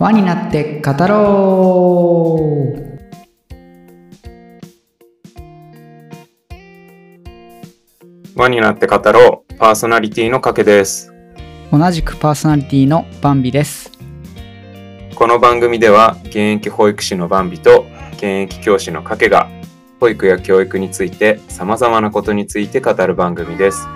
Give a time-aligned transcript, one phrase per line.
[0.00, 2.90] 輪になって語ろう。
[8.34, 9.54] 輪になって語ろう。
[9.56, 11.12] パーソナリティのかけです。
[11.70, 13.92] 同じくパーソナリティのバンビです。
[15.14, 19.50] この番組では現役保育士のバンビと現役教師のかけが
[20.00, 23.86] 保育や教育について様々なことについて語る番組です。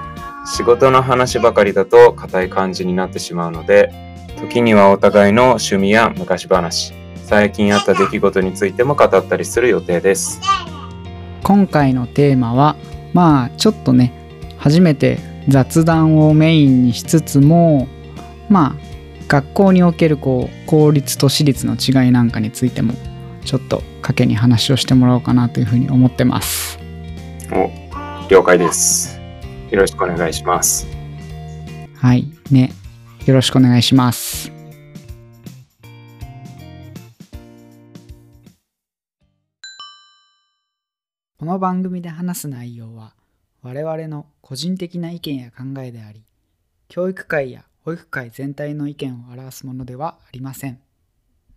[0.55, 6.93] 仕事の話ばかりだと硬い感じになってしまうので時にはお互いの趣味や昔話
[7.25, 10.41] 最近あった出来事についても語ったりする予定です。
[11.43, 12.77] 今回のテーマは
[13.13, 14.13] まあちょっとね
[14.59, 17.87] 初めて雑談をメインにしつつも
[18.49, 18.77] まあ
[19.29, 22.95] 学校におけるこう公立と私立の違いなんかについても
[23.45, 26.79] ちょっと賭けに話をしてもらおうかなというふうに思ってます。
[27.53, 27.71] お
[28.29, 29.21] 了解です。
[29.71, 30.87] よろしくお願いします。
[31.97, 32.27] はい。
[32.51, 32.73] ね
[33.27, 34.53] よろしくお願いします。
[41.39, 43.15] この番組で話す内容は
[43.63, 46.25] 我々の個人的な意見や考えであり
[46.89, 50.81] 教育界や保育界全体の意見を表すものではありません。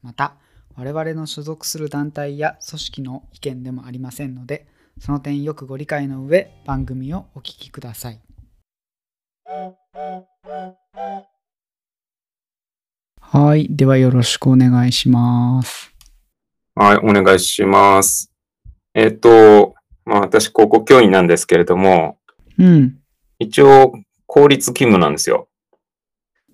[0.02, 0.36] また
[0.76, 4.68] 我々の所属する団体や組織の意見でもありませんので
[5.00, 8.22] その点よくご理解の上番組をお聞きください。
[13.30, 13.68] はい。
[13.70, 15.94] ではよろしくお願いします。
[16.76, 18.32] はいお願いします。
[18.94, 19.76] えっ、と
[20.06, 22.20] まあ私高校教員なんですけれども
[22.58, 22.98] うん。
[23.40, 23.94] 一応
[24.26, 25.50] 公立勤務なんですよ。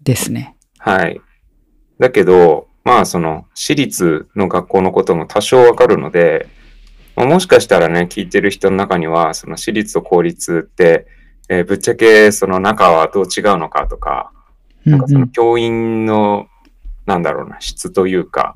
[0.02, 0.56] ですね。
[0.80, 1.22] はい。
[2.00, 6.48] だけど、まあその私立の学校のことも多少わかるので、
[7.16, 11.08] まあもしかしたらね、聞いてる人の中には、その私立と公立って、
[11.50, 14.32] えーぶっちゃけその中はどう違うのかとか、
[14.86, 16.48] なんかその教員の、
[17.06, 18.56] なんだろうな、質というか、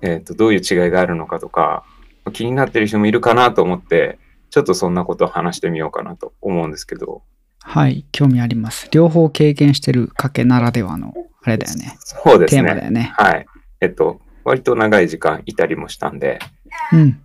[0.00, 1.84] えっ、と、どういう違いがあるのかとか、
[2.32, 4.18] 気になってる人もいるかなと思って、
[4.50, 7.22] ちょっとそんなことを話してみようかなと思うんですけど、
[7.60, 11.12] はい興味あります両方経験してる家系ならではの
[11.42, 12.62] あれだよねそうですね。
[12.62, 13.46] テーマだよねはい。
[13.80, 16.38] えっと、割と長い時間いたりもしたんで。
[16.92, 17.20] うん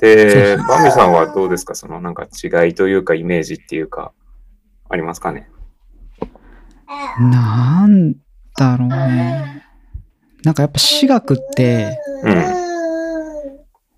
[0.00, 1.76] でぜ、バンビさんはどうですか？
[1.76, 4.12] そのなんか違いというかイメージっていうか、
[4.90, 5.48] ありますかね？
[7.20, 8.14] なん
[8.58, 9.62] だろうね。
[10.44, 12.64] なんかやっぱ私学って、うん。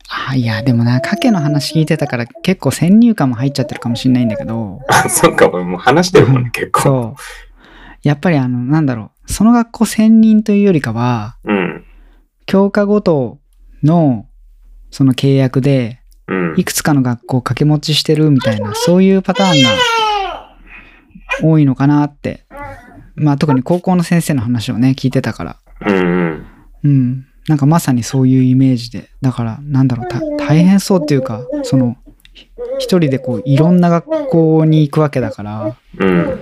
[0.09, 6.81] あいやでもな、家計の話聞いてたから結構先入観も入っちゃってるかもしれないんだけど、あ、そっか、もう話してるもんね、結構。
[6.81, 7.23] そう。
[8.03, 11.84] やっぱりあの、なんだろう、その学校専任というよりかは、うん。
[12.47, 13.41] 教科ごと
[13.83, 14.27] の
[14.91, 16.65] その契約で、うんい。
[16.65, 19.71] くつかの学校を掛け持ちしてるみたいな、そういうパターンが
[21.43, 22.47] 多いのかなって。
[23.17, 25.57] まあ特に高校の先生の話をね、聞いてたから。
[25.84, 26.47] うんうん。
[26.84, 27.26] うん。
[27.48, 29.10] なんかまさにそういうイメージで。
[29.20, 31.97] だから、なんだろう、た大変そうっていうか、その、
[32.32, 32.48] ひ
[32.78, 36.41] 一人でこう、いろんな学校に行くわけだから、うん。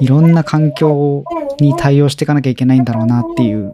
[0.00, 1.24] いろんな環境
[1.60, 3.72] に対応していかなきゃいけないんだろうなっていう、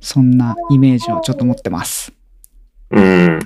[0.00, 2.12] そんなイメージをちょっと持ってます。
[2.90, 3.38] うん。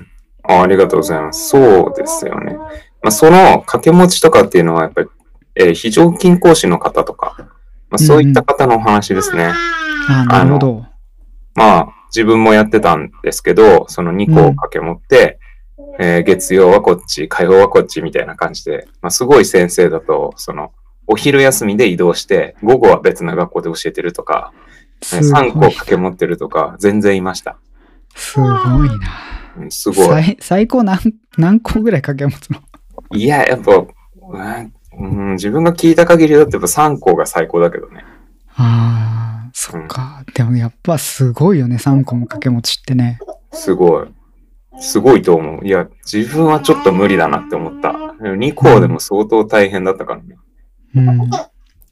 [0.43, 1.49] あありがとうございます。
[1.49, 2.53] そうですよね。
[3.01, 5.07] まあ、その掛け持ちとかっていうのは、やっぱり、
[5.55, 7.54] えー非常勤講師の方とか、
[7.89, 9.51] まあ、そういった方のお話ですね。
[10.09, 10.85] ああ、なるほど。
[11.53, 15.39] まあ、自分もやってたんですけど、その2個を掛け持って、
[15.99, 20.71] えー月曜はこっち、火曜はこっちみたいな感じで、まあ、すごい先生だと、その、
[21.07, 24.51] お昼休みで移動して、午後は別な学校で教えてるとか、
[25.01, 25.59] す3個。
[25.61, 27.57] 掛け持ってるとか、全然いました。
[28.15, 28.99] すごいな。
[29.57, 30.07] うんすごい。
[30.07, 30.99] 最最高何
[31.37, 32.59] 何個ぐらい掛け持つの？
[33.13, 34.73] いや、やっぱ、うん、
[35.33, 38.03] 自分が聞いた限りだとやっぱ3個が最高だけどね。
[38.55, 40.23] ああ、そっか。
[40.33, 43.19] でもやっぱすごいよね、3個も掛け持ちってね。
[43.51, 44.07] すごい。
[44.79, 45.65] すごいと思う。
[45.65, 47.89] いや、自分はちょっと無理だなって思った。
[47.89, 50.37] 2個でも相当大変だったからね。
[50.95, 51.29] うん。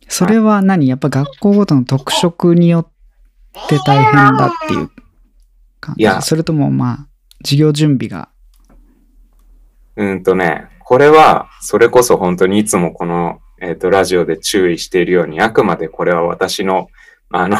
[0.09, 0.87] それは何？
[0.87, 4.89] やっぱ学校ごとの特色によって大変だっていう
[5.79, 6.01] 感じ？
[6.01, 7.07] いやそれともまあ、
[7.43, 8.29] 授業準備が？
[9.95, 16.87] うんとね、これは、それこそ本当にいつもこの、えっ、と、ラジオで注意しているように、あくまでこれは私の、
[17.31, 17.57] あの、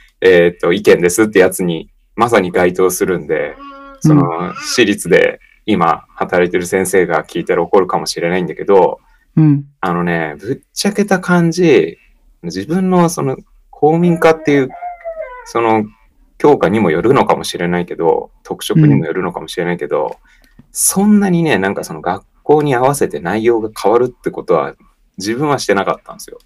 [0.22, 3.54] えっ、と、意見ですってやつに、まさに該当するんで、
[4.00, 8.98] その、私立で今働いてる先生が聞いたら怒るかもしれないんだけど、
[9.36, 9.66] うん。
[9.82, 11.98] あのね、ぶっちゃけた感じ、
[12.44, 13.36] 自分のその
[13.68, 14.70] 公民化っていう、
[15.44, 15.84] その
[16.38, 20.16] 教科にもよるのかもしれないけど、特色にもよるのかもしれないけど、
[20.72, 24.74] そんなにね、なんかその学校に合わせて内容が変わるってことは
[25.18, 26.38] 自分はしてなかったんですよ。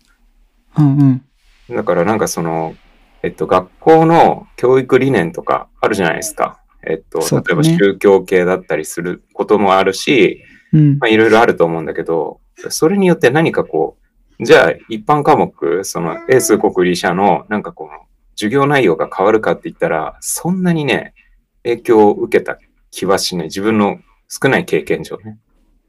[0.77, 1.21] うん
[1.69, 1.77] うん。
[1.77, 2.77] だからなんかその、
[3.23, 6.61] えっと、学校の教育理念とかあるじゃないですか。
[6.87, 10.43] えっと、例えば宗教系だったりすることもあるし、
[10.75, 13.97] いろいろあると思うんだけど、それによって何かこ
[14.39, 17.93] う、じゃあ一般科目、その英数国理社のなんかこの
[18.35, 21.15] 授業内容が変わるかって言ったら、そんなにね、
[21.63, 22.59] 影響を受けた
[22.91, 23.47] 気はしない。
[23.47, 25.39] 自分の少ない経験上ね。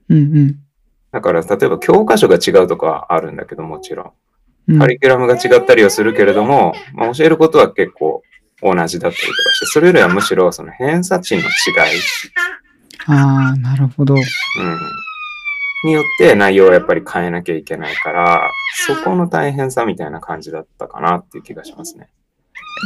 [0.09, 0.59] うんうん
[1.11, 4.13] だから、例えば教科書が違うとかはあるんだけど、もちろ
[4.67, 8.21] んカリキュラムが違ったりはするけれども、まあ、教えることは結構
[8.61, 11.47] 同じだったりとかして、それよりはむしろその偏差値の違い、
[13.07, 14.15] ああ、なるほど。
[14.15, 14.21] うん、
[15.85, 18.51] によって内容をやっぱり変えなきゃいけないから、
[18.87, 22.09] そこの大変さみたいな感じだったかなっていう気がしますね。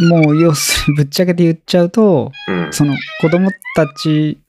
[0.09, 2.67] もう、要するにぶっちゃけて言っちゃうと、うん。
[2.71, 4.39] その子供たち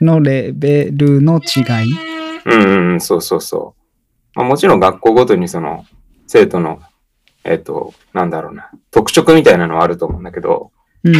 [0.00, 2.11] のレベルの違い。
[2.44, 4.38] うんうんうん、そうそうそう。
[4.38, 5.84] まあ、もちろん学校ごとにその
[6.26, 6.80] 生徒の、
[7.44, 10.72] えっ、と、なんだろうな、特色みたいなのはあると思うんだけど、
[11.04, 11.12] うん。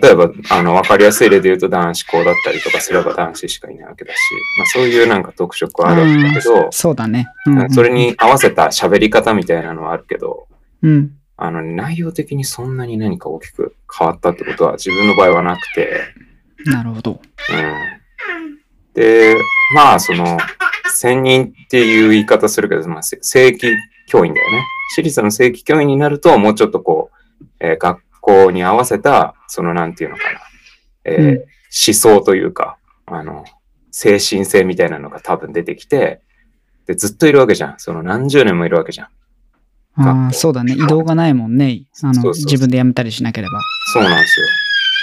[0.00, 4.18] 例えば、あの、わかりやすい例で言うと男子校だったりとかすれば男子しかいないわけだし、
[4.58, 7.26] まあ、そういうなんか特色はあるんだけど、そうだね。
[7.46, 10.46] うんうんそれ、に合わせた喋り方みたいなのはあるけど、
[10.82, 11.16] うん。
[11.36, 16.00] あの、内容的にそんなに何か大きく変わったってことは自分の場合はなくて、
[16.66, 17.10] なるほど。
[17.10, 17.20] うん。
[18.94, 19.36] で、
[19.74, 20.38] まあ、その、
[20.86, 23.76] 専任っていう言い方するけど、まあ、せ正規
[24.06, 24.64] 教員だよね。
[24.94, 27.10] 私立の正規教員になると、もうちょっとこ
[27.40, 30.40] う、えー学校に合わせた、その、なんていうのかな、
[31.04, 31.44] えーうん
[31.86, 33.44] 思想というか、あの、
[33.90, 36.20] 精神性みたいなのが多分出てきて、
[36.86, 37.74] で、ずっといるわけじゃん。
[37.78, 39.08] その何十年もいるわけじゃん。
[39.98, 40.74] 学あそうだね。
[40.74, 41.82] 移動がないもんね。
[42.02, 43.60] あの、自分で辞めたりしなければ。
[43.92, 44.46] そうなんですよ。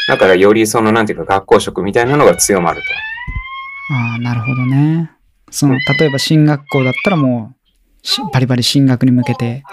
[0.08, 2.88] だから、よりその、なんていうか、学校職みたいなのが強まると。
[3.92, 5.12] ああ、なるほどね。
[5.50, 9.64] そのうん、例えば進学校だったらもう、しバリバリ進学に向けて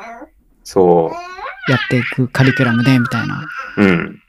[0.64, 1.70] そう。
[1.70, 3.46] やっていくカリキュラムで、みたいな。
[3.76, 4.22] うん。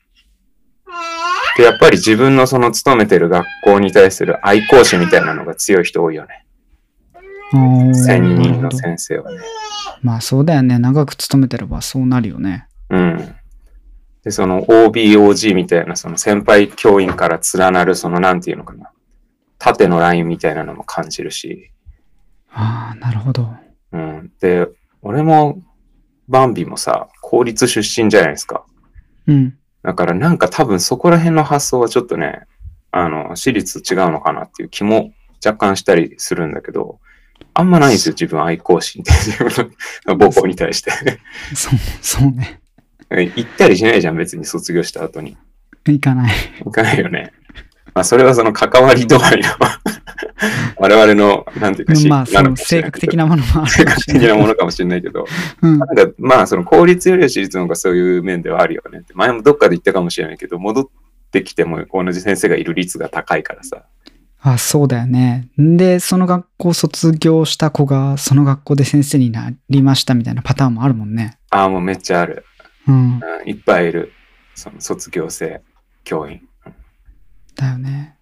[1.57, 6.45] で、やっぱり自分のその勤めてる学校に対する愛好心みたいなのが強い人多いよね。
[7.53, 9.39] おー専任の先生はね。
[10.01, 10.77] まあそうだよね。
[10.79, 12.67] 長く勤めてればそうなるよね。
[12.89, 13.35] うん。
[14.23, 18.91] で、その OBOG みたいな、その先輩教員から連なる、そのなんていうのかな。
[19.59, 21.71] 縦のラインみたいなのも感じるし。
[22.51, 23.47] ああ、なるほど。
[23.91, 24.31] うん。
[24.39, 24.67] で、
[25.01, 25.61] 俺も、
[26.27, 28.65] バンビもさ、公立出身じゃないですか。
[29.27, 29.57] うん。
[29.83, 32.41] だからなんか多分そこら辺の発想はちょっとね、
[32.91, 35.13] あの、私立違うのかなっていう気も
[35.45, 36.99] 若干したりするんだけど、
[37.53, 39.71] あんまないんですよ、自分愛好心って自分
[40.05, 40.91] の母校に対して。
[41.55, 42.61] そう、そうね。
[43.09, 45.37] 行ったりしないじゃん、別に卒業した後に。
[45.87, 46.33] いかない。
[46.63, 47.33] 行かないよね。
[47.93, 49.49] まあ、それはその関わり度合いの
[50.77, 55.25] 我々の、なんていうか、まあ、その性格的なものもある性格的かもしれなものかもしれないけど、
[55.61, 55.79] うん。
[55.79, 59.13] なんかまあ、その公立よりは私立の方がそういう面ではあるよねって。
[59.13, 60.87] 前もどっかで言ったかもしれないけど、戻っ
[61.31, 63.83] てきても同じ先生がいる率が高いからさ。
[64.41, 65.49] あ、そうだよね。
[65.57, 71.37] で、その学校卒業した子が、その学校で先生になりましたみたいなパターンもあるもんね。
[71.49, 72.45] ああ、もうめっちゃある。
[72.87, 73.19] うん。
[73.21, 74.13] うん、いっぱいいる。
[74.55, 75.61] その卒業生
[76.05, 76.48] 教員。
[77.59, 78.15] だよね。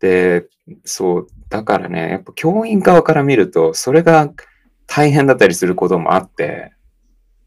[0.00, 0.46] で、
[0.84, 4.30] そう、だからね、やっぱ教員側から見ると、それが
[4.86, 6.72] 大変だったりすることもあって、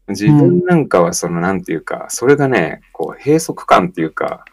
[0.08, 4.44] 自分なんかはその、なんていうか、それがね、こう、閉塞感っていうか、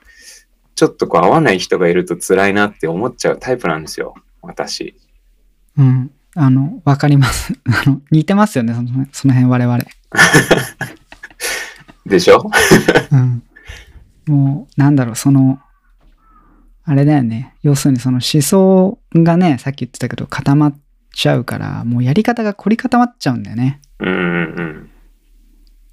[0.76, 4.96] ちょっとこう、合わない人がいると辛いなって思っちゃうタイプなんですよ、私。
[5.78, 6.12] うん。
[6.36, 7.54] あの、わかります。
[7.66, 9.80] あの、似てますよね、そのその辺我々。
[12.06, 12.44] でしょ？
[13.12, 13.44] うん。
[14.28, 15.60] もう、なんだろう、その、
[16.86, 17.56] あれだよね。
[17.64, 20.80] 要するにその思想がね、さっき言ってたけど固まっ
[21.14, 23.82] ちゃうから、もうやり方が凝り固まっちゃうんだよね。
[24.00, 24.18] うんうんう
[24.62, 24.92] ん。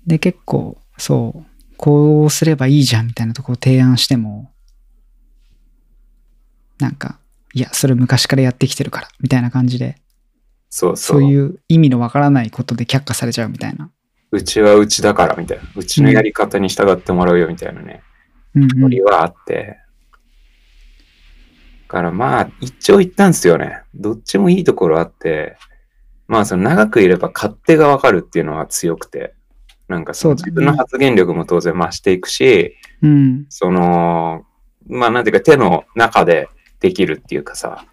[0.07, 4.53] で、結構、そう、こうすればいいじゃんみたいなところを提案しても、
[6.79, 7.19] なんか、
[7.55, 9.97] いや、それ昔からやってきてるから、みたいな感じで、
[10.69, 11.21] そうそう。
[11.21, 13.91] そういう意味のわからないことで却下されちゃうみたいな。
[14.31, 15.65] うちはうちだからみたいな。
[15.77, 18.03] うちのやり方に従ってもらうよみたいなね。
[18.55, 19.03] うん、うん。
[19.05, 19.79] はあって。
[21.93, 23.83] だからまあ、一長一短ですよね。
[23.95, 25.59] どっちもいいところあって、
[26.27, 29.35] まあ、その長くいれば勝手がわかるっていうのは強くて、
[29.89, 33.45] なんかその自分の発言力も当然増していくし、うん。
[33.51, 34.47] その、
[34.87, 36.49] まあ、なんていうか手の中で
[36.81, 37.85] できるっていうかさ、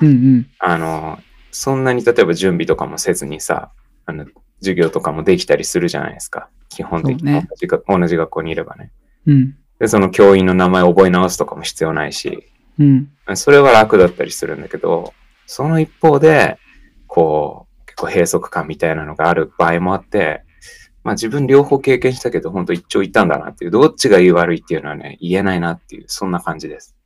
[0.00, 0.46] うんうん。
[0.58, 1.20] あの、
[1.52, 3.70] そんなに例えば準備とかもせずにさ、
[4.04, 4.26] あの、
[4.58, 6.48] 授業とかもできたりするじゃないですか。
[6.70, 8.90] 基本的に同じが、同じ学校にいればね。
[9.26, 9.56] うん。
[9.78, 13.08] で、その教員の名前を覚え直すとかも必要ないし、うん。
[13.34, 15.14] それは楽だったりするんだけど、
[15.46, 16.58] その一方で、
[17.06, 20.42] こう、結構閉塞感みたいなのがある場合もあって、
[21.04, 26.96] まあ自分両方経験したけど、本当一長一短だなっていう、どっちがいい悪いっていうのはね、言えないなっていう、そんな感じです。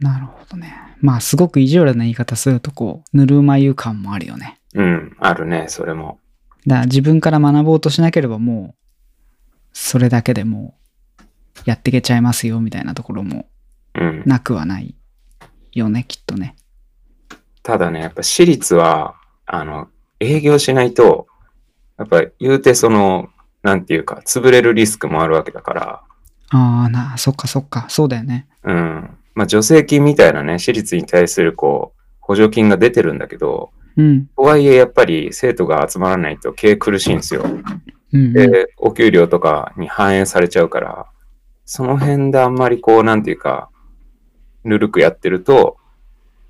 [0.00, 0.74] なるほどね。
[1.00, 4.60] まあ、すごく意地悪な言い方すると、こう、ぬるま湯感もあるよね。
[4.74, 6.20] うん、あるね、それも。
[6.66, 8.78] だから自分から学ぼうとしなければもう、
[9.72, 10.76] それだけでも
[11.20, 13.48] う、やっていけちゃいますよ、みたいなところも
[13.94, 14.22] うん。
[14.26, 14.94] なくはない
[15.78, 16.56] よね、きっとね。
[17.62, 19.14] ただね、やっぱ私立は、
[19.46, 19.88] あの、
[20.20, 21.26] 営業しないと、
[21.98, 23.28] やっぱ言うてその、
[23.62, 26.02] なんていうか、潰れるリスクもあるわけだから、
[26.50, 28.46] ああ、な、そっかそっか、そうだよね。
[28.64, 29.16] うん。
[29.34, 37.42] まあ助成金みたいなね、私立に対するこう、補助金が出てるんだけど、うん、とはいえやっぱり生徒が集まらないと経営苦しいんですよ。
[37.42, 37.64] うん、
[38.12, 38.32] うん。
[38.32, 41.06] で、お給料とかに反映されちゃうから、
[41.64, 43.68] その辺であんまりこう、なんていうか、
[44.68, 45.78] ぬるくやってると、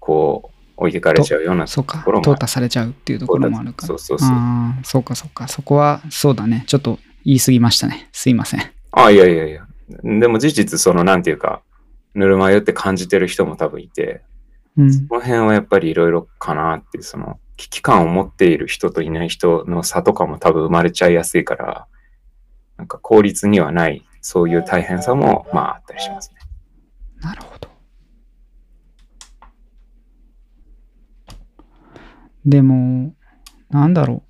[0.00, 3.88] こう、置いてかれちゃうようなところ、も淘汰されちゃうっていうところもあるから。
[3.88, 4.28] そうそうそう。
[4.30, 5.48] ああ、そうかそうか。
[5.48, 6.64] そこは、そうだね。
[6.66, 8.08] ちょっと言い過ぎましたね。
[8.12, 8.60] すいません。
[8.92, 9.66] あ、いやいやいや。
[10.02, 11.62] でも事実、その、なんていうか、
[12.14, 14.22] ぬるま湯って感じてる人も多分いて、
[14.76, 14.92] うん。
[14.92, 21.86] その辺はやっぱりいろいろかなっていう、その、危機感を持っている人といない人の差とかも多分生まれちゃいやすいから、
[22.76, 26.40] なんか効率にはない、そういう大変さも、まああったりしますね。
[27.20, 27.68] なるほど。
[32.48, 33.12] でも、
[33.68, 34.28] なんだろう。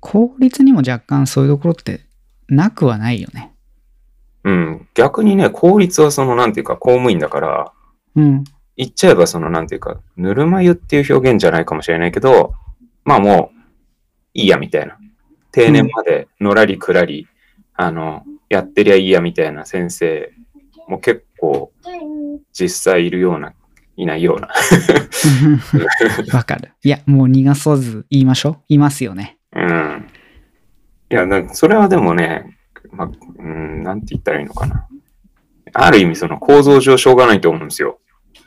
[0.00, 2.04] 効率にも若干そういうところって
[2.48, 3.54] なくはないよね。
[4.44, 4.88] うん。
[4.92, 7.72] 逆にね、効率はその、なんていうか、公務員だから、
[8.16, 8.44] うん。
[8.76, 12.54] 言っちゃえばその、なんていうか、ぬるま湯っていう表現じゃないかもしれないけど、
[13.04, 13.58] まあもう、
[14.34, 14.98] いいやみたいな。
[15.52, 17.26] 定年までのらりくらり、
[17.72, 20.30] あの、やってりゃいいやみたいな先生
[20.86, 21.72] も結構
[22.52, 23.54] 実際いるような、
[23.96, 24.48] いないような。
[26.32, 26.72] わかる。
[26.82, 28.64] いや、もう逃がさず言いましょう。
[28.68, 29.38] いますよね。
[29.54, 30.06] うん。
[31.10, 32.58] いや、なそれはでもね、
[32.90, 34.86] まあ、うん、なんて言ったらいいのかな。
[35.72, 38.00] ある意味その構造上しょうがないと思うんですよ。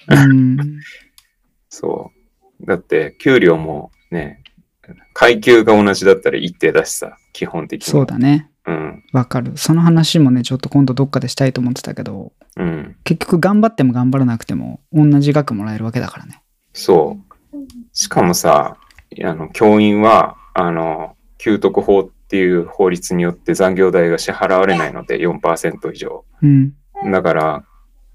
[0.08, 0.80] うん。
[1.70, 2.12] そ
[2.62, 2.66] う。
[2.66, 4.44] だって、給料もね、
[5.14, 7.92] 階級が同じだったら一定だしさ、基本的に。
[7.92, 8.50] そうだね。
[8.68, 9.04] うん。
[9.14, 9.54] わかる。
[9.56, 12.96] その話もね、ちょっと今度どっかでしたいと思ってたけど、うん。
[13.06, 16.44] 結局頑張っても頑張らなくても同じ額もらえるわけだからね。
[16.74, 17.18] そ
[17.54, 17.58] う。
[17.94, 18.78] しかもさ、
[19.24, 26.26] あの、教員は、あの、給特法っていう法律によって残業代が支払われないので4%以上。
[26.42, 26.74] うん。
[27.12, 27.64] だから、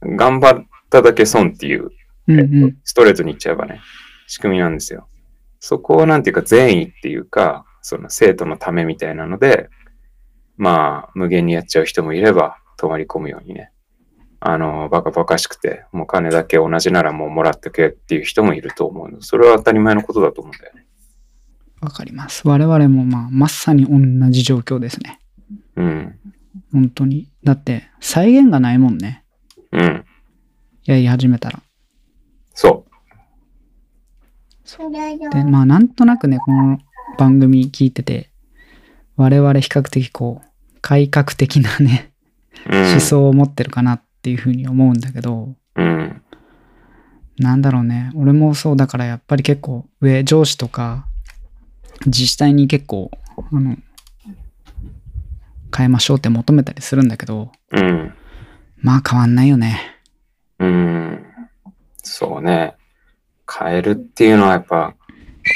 [0.03, 1.91] 頑張っただけ損っていう、
[2.29, 2.77] うんえっとうん。
[2.85, 3.81] ストレートに言っちゃえばね、
[4.27, 5.09] 仕組みなんですよ。
[5.61, 9.71] そこをなんていうか善意っていうか、その生徒のためみたいなので、
[10.57, 13.71] まあ、無限にやっちゃう人もいれば、泊まり込むようにね。
[14.41, 19.23] あの、バカバカしくて、もう金だけ同じならもうもらってけっていう人もいると思うの。
[19.23, 20.87] それは当たり前のことだと思うんだよね。
[21.81, 22.47] わかります。
[22.47, 25.21] 我々もまあ、まさに同じ状況ですね。
[25.77, 26.19] うん。
[26.73, 27.29] 本当に。
[27.45, 29.25] だって、再現がないもんね。
[29.71, 30.05] うん。
[30.85, 31.63] やり始めたら。
[32.55, 32.85] そ
[35.31, 36.79] で、まあ、なんとなくね、この
[37.17, 38.32] 番組聞いてて、
[39.17, 42.13] 我々比較的こう、改革的なね。
[42.67, 46.23] 思想を持ってるかなっていうふうに思うんだけど、うん。
[47.39, 48.11] なんだろうね。
[48.15, 51.07] 俺もそうだからやっぱり結構上、上司とか
[52.07, 53.77] 自治体に結構、あの、
[55.77, 58.15] 変えましょうって求めたりするんだけど、うん。
[58.79, 59.81] まあ変わんないよね。
[60.59, 61.25] うん。
[62.03, 62.75] そうね。
[63.51, 64.95] 変えるっていうのはやっぱ、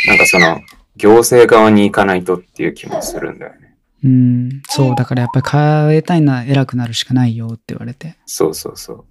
[0.09, 0.61] なんかその、
[0.97, 3.77] 行政側に行かないとっていう気もするんだよね。
[4.05, 8.17] うん、そう、だからやっぱり変えたいなら偉くなるしかないよって言われて。
[8.27, 9.05] そうそうそう。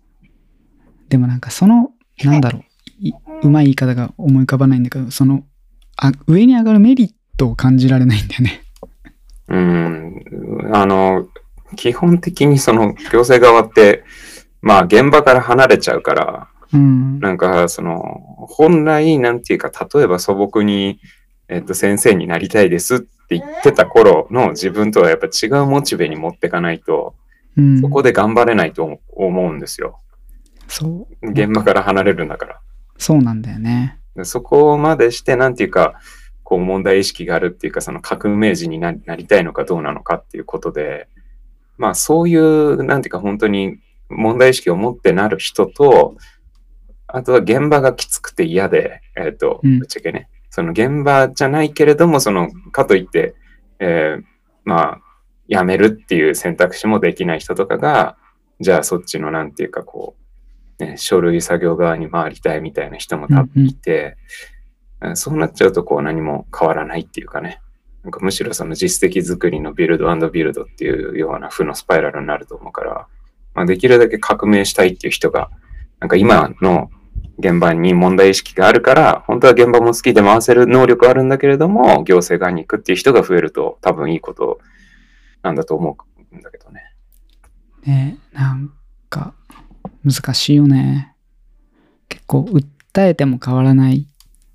[1.09, 1.91] でもなんかその、
[2.23, 2.63] なんだろう、
[2.99, 3.13] い
[3.43, 5.43] うまい言い方が思い浮かばないんだけど、その、
[5.97, 8.61] あ上に上がるメリットを感じられないんだよね。
[9.47, 10.71] うん。
[10.73, 11.27] あの、
[11.75, 14.03] 基本的にその行政側って、
[14.61, 17.19] まあ現場から離れちゃうから、うん。
[17.19, 18.01] なんかその、
[18.49, 20.99] 本来なんていうか、例えば素朴に、
[21.47, 27.15] えっと、先生になりたいですって言ってた頃の自分とはやっぱ違うモチベに持ってかないと、
[27.57, 29.99] うん、そこで頑張れないと思うんですよ。
[30.67, 31.29] そう。
[31.29, 32.59] 現場から離れるんだから。
[32.97, 33.99] そうなんだよね。
[34.15, 35.95] でそこまでして、なんていうか、
[36.43, 41.07] こう問題意識があるっていうか、その革命児にななりたいのかどうなのかっていうことで、
[41.77, 46.15] まあそういう、なんていうか本当に問題意識を持ってなる人と、
[47.07, 53.35] あとは現場がきつくて嫌で、えっ、と、うんぶっちゃけね、その現場じゃないけれども、その、かといって、
[53.79, 54.23] えー
[54.63, 55.01] まあ、
[55.49, 58.15] 辞めるっていう選択肢もできない人とかが、
[58.61, 60.15] じゃあそっちのなんていうかこ
[60.79, 64.15] う、ね、書類作業側に回りたいみたいな人も多分いて、
[65.01, 67.61] うんそうなっちゃうとこう何も変わらないっていうかね、
[68.03, 73.07] なんかむしろその実績作りのビルドビルドっていうような負のスパイラルになると思うから、
[73.53, 75.51] まあ、できるだけ革命したいっていう人が、
[75.99, 76.89] なんか今の
[77.37, 84.59] 現場に問題意識があるから、本当は現場も好きで回せる能力あるんだけれども、行政側に行くっていう人が増えると多分いいこと
[85.43, 85.97] なんだと思
[86.31, 86.93] うんだけどね。
[87.85, 88.71] ねなん
[89.09, 89.33] か
[90.03, 91.13] 難しいよね。
[92.09, 94.07] 結構訴えても変わらない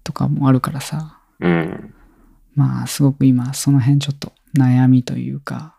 [0.04, 1.18] とかもあるからさ。
[1.40, 1.94] うん。
[2.54, 5.74] まあすごく今その辺ちょっと悩みというか。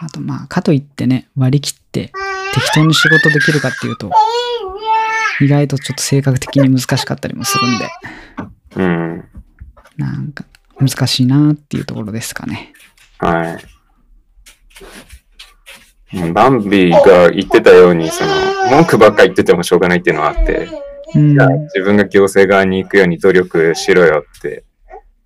[0.00, 2.12] あとまあかといってね割り切って
[2.54, 4.10] 適当に仕事できるかっていうと
[5.40, 7.88] 意外とちょっと性格的に難しかったりもするんで
[8.76, 9.24] うん。
[9.96, 10.44] なんか
[10.78, 12.72] 難しいなっていうところですかね。
[13.18, 13.56] はい。
[16.16, 18.30] うんバンビが言ってたように、その、
[18.70, 20.68] 文句ばっか言っててもしょうがないっていうのはあって、
[21.14, 24.64] うん自分が行政側に行くように努力しろよって、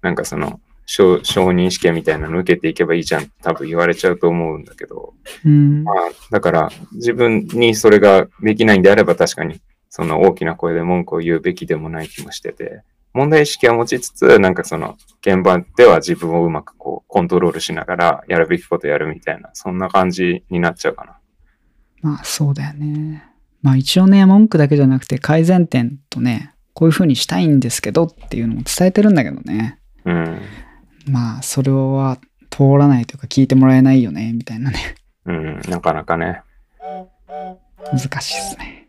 [0.00, 5.12] なんかその、承承認試験みたいなの受けていけばいいじゃん、多分言われちゃうと思うんだけど、
[5.44, 5.94] うんまあ、
[6.30, 21.18] だから自分にそれができないんであれば確かに、その大きな声で文句を言うべきでもない気もしてて、問題意識は持ちつつ、なんかその、現場では自分をうまくこう、コントロールしながら、やるべきことやるみたいな、そんな感じになっちゃうかな。
[22.00, 23.24] まあそうだよね。
[23.60, 29.80] まあ一応ね、文句だけじゃなくて改善点とね、こういう風にしたいんですけどっていうのも伝えてるんだけどね。
[30.04, 30.40] うん。
[31.08, 32.18] まあそれは
[32.50, 34.94] 通らないというか聞いてもらえないよね、みたいなね。
[35.24, 36.42] うん、なかなかね。
[37.92, 38.88] 難しいですね。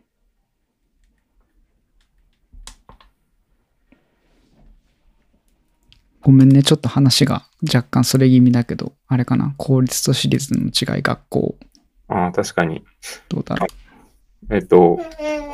[6.22, 11.56] ごめんね、ちょっと話が若干それ気味だけど、あれかな、公立と私立の違い、学校、
[12.08, 12.84] ああ、確かに。
[13.28, 13.66] どうだろ
[14.50, 14.98] えっと、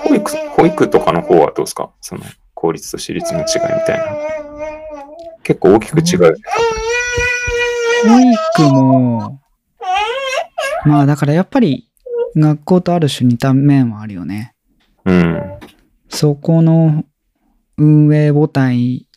[0.04, 1.90] 保育、保育とかの方はどうですか？
[2.00, 2.23] その、
[2.54, 3.49] 公立と私立の違いみ
[3.87, 4.75] たいな。
[5.47, 6.37] 結構大きく違う。
[8.05, 8.21] 保
[8.59, 9.41] 育も、
[10.85, 11.88] まあだからやっぱり
[12.35, 14.57] 学校とある種似た面はあるよね。
[15.05, 15.40] うん。
[16.09, 17.05] そこの
[17.79, 19.09] 運営母体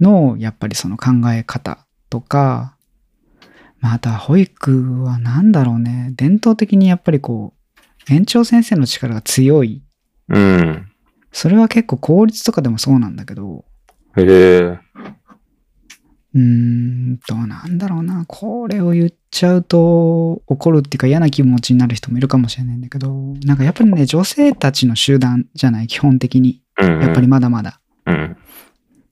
[0.00, 2.76] のやっぱりその考え方とか、
[3.78, 6.12] また保育は何だろうね。
[6.16, 9.84] 伝統的にやっぱりこう、園長先生の力が強い。
[10.28, 10.88] うん。
[11.30, 13.14] それは結構公立とかでもそうなん。
[13.14, 13.64] だけど、
[14.16, 14.78] へえ。
[16.38, 18.24] うーんと、なんだろうな。
[18.28, 23.12] これを言っちゃうと怒るっていうか嫌な気持ちになる人もいるかもしれないんだけど、
[23.44, 26.62] なんかやっぱりね、女性たちの集団じゃない、基本的に。
[26.80, 27.00] うん。
[27.00, 27.80] やっぱりまだまだ。
[28.06, 28.36] うん。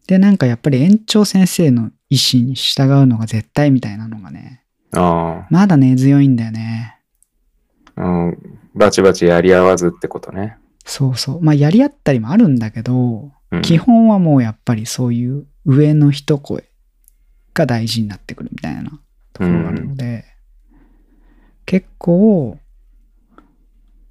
[0.07, 4.63] で、なんかやっぱり園長先生の意思に従うのが絶対みたいなのがね、
[4.93, 7.01] あまだ根強いんだよね。
[7.97, 8.39] あ、うん。
[8.75, 10.59] バチバチやり合わずってことね。
[10.85, 11.43] そうそう。
[11.43, 16.71] まあやり合ったりもあるんだけど、うん、基本はもうやっぱりそういう上の一声
[17.57, 18.91] が大事になってくるみたいな
[19.33, 20.25] ところがあるので、
[21.65, 22.59] 結構、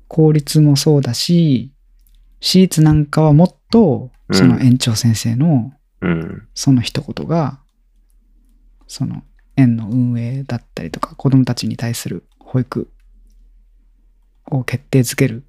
[0.07, 1.71] 公立もそうだし、
[2.41, 6.47] 私立なんかはもっと、その園長先生のうん。
[6.53, 7.59] その一言が、
[8.87, 9.23] その
[9.55, 12.91] 園の運営だったりとか、子供たちに対する保育
[14.51, 15.43] を決定づける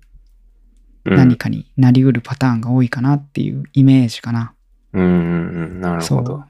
[1.04, 1.16] うん。
[1.16, 4.54] 何かになりうるパターンが多いかなっていうイメージかな。
[4.92, 5.80] うん。
[5.80, 6.44] なるそほどう。。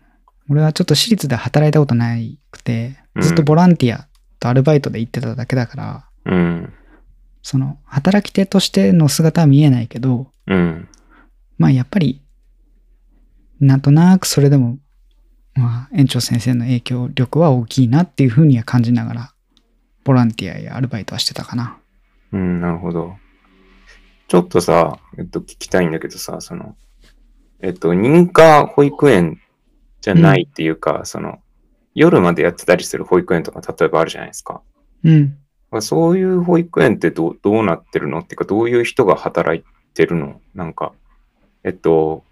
[0.49, 2.17] 俺はちょっと私立で働いたことな
[2.51, 4.09] くて、うんずっとボランティア
[4.41, 6.73] とアルバイトで行ってただけだから、うん。
[7.43, 10.89] その働き手としての姿は見えないけど、うん。
[11.57, 12.23] まあやっぱり、
[13.59, 14.79] なんとなくそれでも、
[15.55, 19.33] まあ園長先生の影響力は大きいなっていうふうには感じながら、
[20.05, 21.79] ボランティアやアルバイトはしてたかな。
[22.33, 23.17] うん、なるほど。
[24.29, 26.77] ちょっとさ、えっと、聞きたいんだけどさ、その、
[27.61, 29.41] えっと、認可保育園
[30.07, 31.41] じゃないっていうか、その、
[31.97, 34.63] 夜までやってたりする保育園とか、例えばあるじゃないですか。
[35.03, 35.37] うん。
[35.81, 39.65] そういう保育園ってどうどうなってるのっていうか、どういう人が働い
[39.95, 40.41] てるの？
[40.55, 40.93] なんか、
[41.65, 42.23] えっと、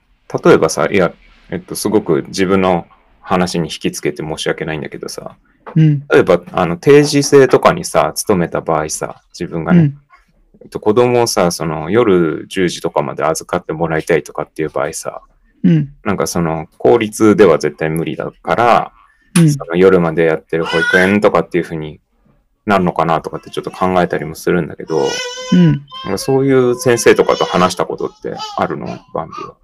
[0.44, 1.12] 例えばさ、いや、
[1.50, 2.86] えっと、すごく自分の
[3.20, 5.36] 話に引きつけて申し訳ないんだけどさ、
[5.74, 6.06] うん。
[6.12, 9.98] 例えば、あの、定時制とかにさ、勤めた場合さ、自分がね、うん。
[10.62, 15.22] えっと、子供をさ、その夜10時とかまで預かってもらいたいとかっていう場合さ、
[15.64, 15.94] うん。
[16.04, 18.92] なんかその公立では絶対無理だから、
[19.36, 19.50] うん。
[19.50, 22.00] その夜までやってる保育園とかっていう風に
[22.66, 25.02] なるのかなとかってちょっと考えたりもするんだけど、
[26.06, 26.18] うん。
[26.18, 28.86] そういう先生とかと話したことってあるの？
[29.12, 29.56] バンビは。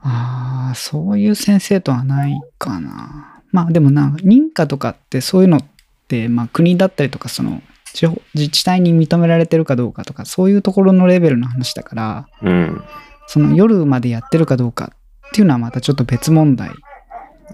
[0.00, 3.42] ああ、そういう先生とはないかな。
[3.50, 5.64] まあでもな、認可とかってそういうのっ
[6.06, 7.62] て、まあ国だったりとか、その
[7.94, 12.84] 地方自治体に認められてるかどうかとか、そういうところのレベルの話だから、うん。
[13.28, 14.92] その夜までやってるかどうか
[15.28, 16.70] っていうのはまたちょっと別問題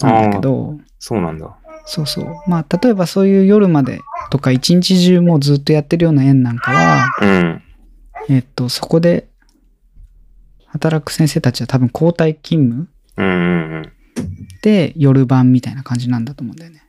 [0.01, 1.57] なんだけど、そうなんだ。
[1.85, 2.27] そうそう。
[2.47, 7.63] まあ、例えばそういう夜までとか一日中もうずっとやってるような園なんかは、うん。
[8.29, 9.29] えっと、そこで
[10.69, 13.91] 働く先生たちは多分交代勤務。
[14.63, 16.85] で夜晩みたいな感じなんだと思うんだよね。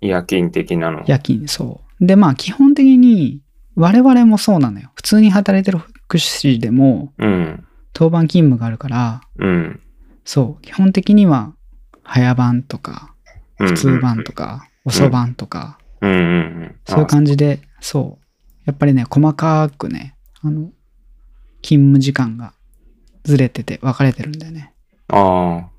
[0.00, 1.04] 夜勤的なの。
[1.06, 2.06] 夜勤、そう。
[2.06, 3.40] で、まあ基本的に
[3.76, 4.90] 我々もそうなのよ。
[4.96, 7.64] 普通に働いてる福祉士でもうん。
[7.92, 9.80] 当番勤務があるから、うん。
[10.24, 11.54] そう、基本的には
[12.02, 13.14] 早番とか、
[13.58, 15.78] 普普通番とか、遅番とか。
[16.00, 18.24] そういう感じで、そう。
[18.64, 20.70] やっぱりね、細かくね、あの、
[21.62, 22.54] 勤務時間が
[23.24, 24.72] ずれてて分かれてるんだよね。
[25.08, 25.70] ああ。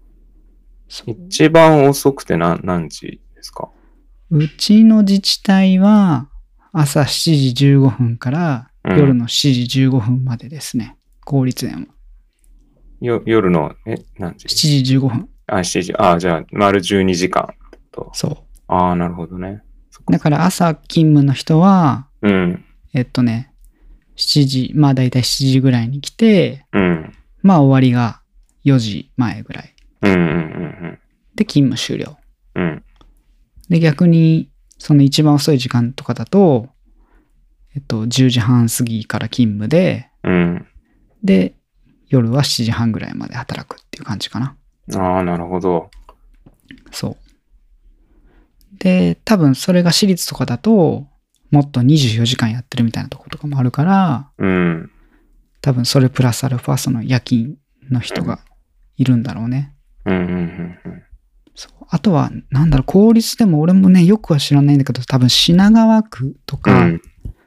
[1.27, 3.69] 一番遅くて何何時ですか？
[4.29, 6.27] うちの自治体は
[6.73, 10.97] 朝7時15分からうん夜の7時15分までですね。
[11.25, 11.93] 公立園は。
[13.01, 15.29] よ夜の、え、何時？7時15分。
[15.47, 15.93] あ、7時。
[15.95, 17.53] ああ、じゃあ、丸12時間
[17.91, 18.09] と。
[18.13, 19.63] そああ、なるほどね。
[20.09, 22.63] だから朝勤務の人は、うん。
[22.93, 23.51] えっとね、
[24.17, 27.13] 7時、まあだいたい7時ぐらいに来て、うん。
[27.41, 28.21] まあ終わりが
[28.65, 29.73] 4時前ぐらい。
[30.03, 30.99] うんうんうん
[31.35, 32.17] で、勤務終了。
[32.55, 32.63] うん。
[32.63, 32.83] うん。
[33.69, 36.67] で、逆に、その一番遅い時間とかだと、
[37.73, 40.67] えっと、10時半過ぎから勤務で、うん。
[41.23, 41.55] で、
[42.11, 44.55] 夜は7時半ぐらいまで働くっていう感じかな。
[44.95, 45.89] ああ、なるほど。
[46.91, 48.77] そう。
[48.77, 51.07] で、多分それが私立とかだと、
[51.51, 54.91] もっと24時間やってるみたいなとことかもあるから、うん。
[55.61, 57.55] 多分それプラスアルファその夜勤
[57.89, 58.39] の人が
[58.97, 59.73] いるんだろうね。
[60.05, 60.35] うんうんうんう
[60.89, 61.03] ん。
[61.55, 67.01] そうあとは、なんだろう、公立でも俺もね、よくは知らないんだけど、多分品川区とうか、ん。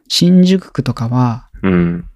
[0.09, 2.09] 新宿区とかは、うん。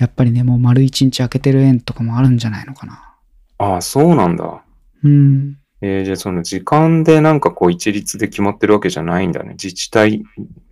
[0.00, 3.14] やっぱりね、もう丸一日開けてる園とかもあるんじゃないのかな。
[3.58, 4.64] ああ、そうなんだ。
[5.04, 5.58] うん。
[5.82, 9.50] えー、じゃあその時間でなんかこう一律で決まってるわけじゃないんだね。
[9.50, 10.22] 自治体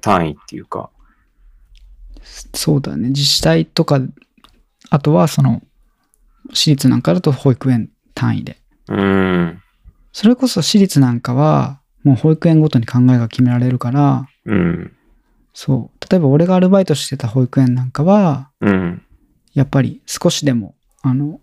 [0.00, 0.88] 単位っていうか。
[2.54, 3.08] そうだね。
[3.08, 4.00] 自治体とか、
[4.88, 5.60] あとはその、
[6.54, 8.56] 私立なんかだと保育園単位で。
[8.88, 9.62] うん。
[10.12, 14.92] それこそ私立なんかは、もう保育園ごとに考えが決められるから、うん。
[15.52, 16.10] そう。
[16.10, 19.02] 例えば俺がアルバイトしてた保育園なんかは、うん。
[19.54, 21.40] やっぱり少しでも、あの、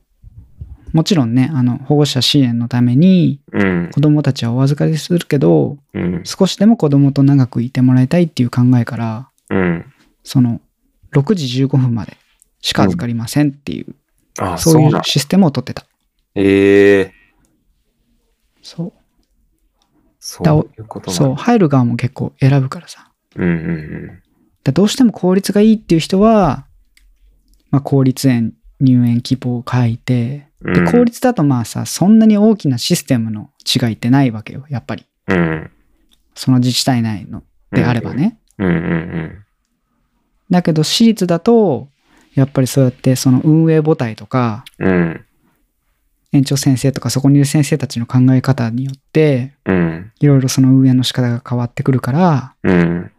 [0.94, 3.90] もちろんね、あの、保護者支援のためにうん。
[3.94, 6.22] 子供たちはお預かりするけど、うん。
[6.24, 9.86] 少しでも子供と長くいてもらいたいっていう考えから、うん。
[10.24, 10.62] その、
[11.12, 12.18] 6時15分まで
[12.62, 13.96] しか預かりませんっていう、
[14.40, 15.86] ああ、そそういうシステムを取ってた。
[16.36, 17.14] ええ
[18.62, 18.94] そう。
[20.20, 23.12] そうそう、入る側も結構選ぶからさ。
[23.36, 24.22] うんうん
[24.64, 26.66] でどうしても効率がいいっていう人は、
[27.76, 35.06] まあ、公立園入園希望を書いて、でうん公立だとまあさ、そんなに大きなシステムの違いってないわけよ、やっぱり。
[35.28, 35.38] うん。
[35.38, 35.72] うん。
[36.36, 38.40] その自治体内のであればね。
[38.58, 39.42] うんうん
[40.50, 41.90] だけど私立だと、
[42.34, 44.88] やっぱりそうやってその運営母体とか、うん。
[44.88, 45.26] うん。
[46.32, 50.14] 園長先生とかそこにいる先生たちの考え方によって、うん。
[50.22, 53.12] いろいろその運営の仕方が変わってくるから、うん。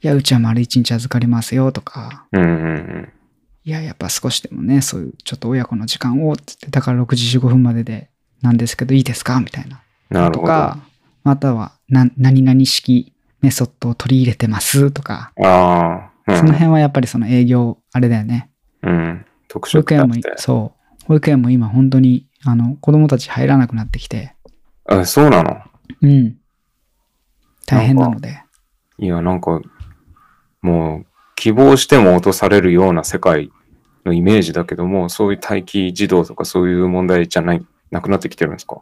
[0.00, 3.12] いや、うちは丸一日預かりますよとか、うんうん
[3.64, 9.38] いや、やっぱ少しでもね、そういうちょっと親子の時間を、つって、だから6時15分まででなんですけどいいですか？
[9.40, 9.82] みたいな。
[10.10, 10.40] なるほど。
[10.40, 10.78] とか、
[11.22, 14.90] または、な、何々式メソッドを取り入れてます？
[14.90, 16.38] とか、ああ、うん。
[16.38, 18.50] その辺はやっぱりその営業、あれだよね。
[18.82, 19.24] うん。
[19.48, 21.04] 特保育園もそう。
[21.06, 24.34] 保育園も今本当に、あの、子供たち入らなくなってきて、
[24.86, 25.60] あ、そうなの？
[26.00, 26.36] うん。
[27.66, 28.42] 大変なので。
[28.98, 29.60] いや、なんか、
[30.62, 31.06] もう、
[31.42, 33.50] 希望しても落とされるような世界
[34.04, 38.76] のイメージだけども、そういう待機児童とかそういう問題じゃない、なくなってきてるんですか？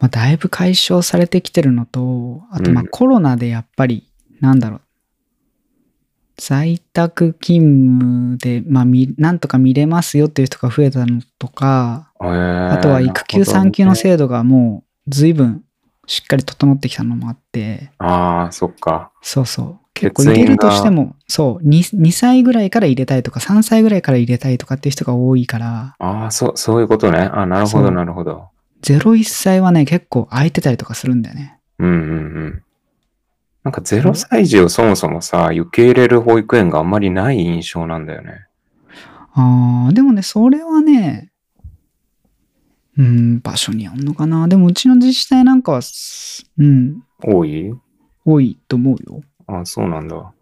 [0.00, 4.80] まあ、だいぶ解消されてきてるのと、あと、まコロナでやっぱり、なんだろう。
[6.36, 15.62] 在宅勤務で、まあ、みなんとか見れますよっていう人が増えたのとか、ああとは育休産休の制度がもう随分
[16.10, 19.12] しっかり整ってきたのもあって、ああ、そっか。
[19.22, 19.78] そうそう。
[19.94, 27.20] 結構入れるとしても、そう2、2歳ぐらいから入れたいとか、3歳ぐらいから入れたいとかっていう人が多いから、ああ、そう、そういうことね。
[27.20, 28.48] あなるほど、なるほど。
[28.82, 31.60] 0、1歳はね、結構空いてたりとかするんだよね。
[31.78, 31.96] うんうんう
[32.46, 32.62] ん。
[33.62, 38.46] なんか0歳児をそもそもさ、受け入れる保育園があんまりない印象なんだよね。
[39.32, 41.29] ああ、でもね、それはね、
[43.00, 44.46] うん、場所によんのかな？
[44.46, 47.72] でもうちの自治体なんかは、すうん、多い？
[48.26, 49.22] 多いと思うよ。
[49.46, 50.32] あそうなんだ。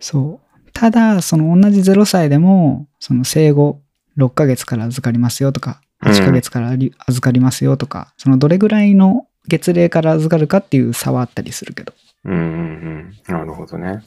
[0.00, 0.70] そう。
[0.72, 3.80] ただ、その同じ0歳でも、その生後
[4.18, 6.70] 6ヶ月から預かりますよとか、8ヶ月から
[7.06, 11.94] 預かりますよとか、そのどれぐらいの月齢から預かるかっていう差はあったりするけど。
[12.24, 13.32] うんうんうん。
[13.32, 14.02] なるほどね。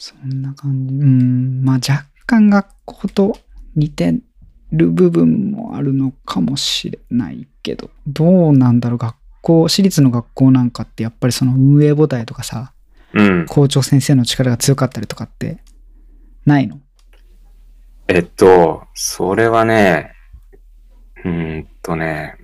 [0.00, 0.94] そんな感じ。
[0.94, 3.38] うん、まあ若干学校と
[3.78, 4.14] 似て
[4.72, 12.72] る部分もあるのかもしれないけど、どうなんだろう、学校、私立の学校なんかってやっぱりその運営母体とかさ、
[13.14, 13.46] うん。
[13.46, 15.62] 校長先生の力が強かったりとかって
[16.44, 16.80] ないの？
[18.08, 20.12] えっと、それはね、
[21.24, 22.36] うーんとね、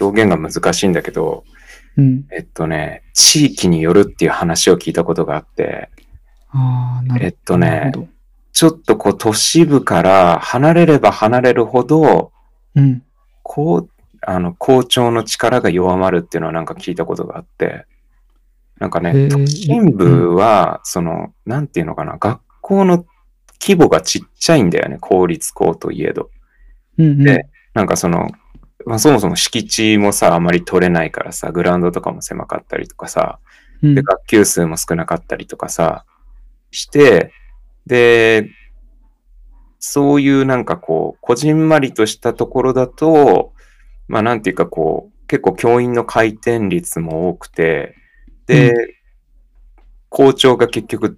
[0.00, 1.44] 表現が難しいんだけど、
[1.96, 2.26] うん。
[2.30, 5.90] えっとね、地域によるっていう話を聞いたことがあって、
[6.50, 7.92] ああ、なるえっとね。
[8.60, 12.30] ちょっとこう都市部から離れれば離れるほど、
[12.74, 13.02] うん。
[13.42, 17.86] こう、あの、校長の力が弱まるっていうのはなんか聞いたことがあって、
[18.78, 23.06] なんかね、都心部は、その、なんていうのかな、学校の
[23.62, 26.28] 規模がちっちゃいんだよね、公立校といえど。
[26.98, 27.24] うんうん。
[27.24, 28.28] でなんかその、
[28.84, 33.38] まあ、そもそも敷地もさ、あまり取れないからさ、グラウンドとかも狭かったりとかさ、
[33.82, 36.04] うんで、学級数も少なかったりとかさ、
[36.70, 37.32] して、
[37.90, 38.48] で、
[39.80, 43.52] そういうなんかこう、こじんまりとしたところだと、
[44.06, 47.96] まあなんていうかこう、結構教員の回転率も多くて、
[48.46, 48.94] で、う
[50.08, 51.16] 校長が結局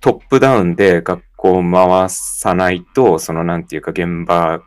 [0.00, 4.62] トップダウンで学校を回さないと、そのなんていうか現場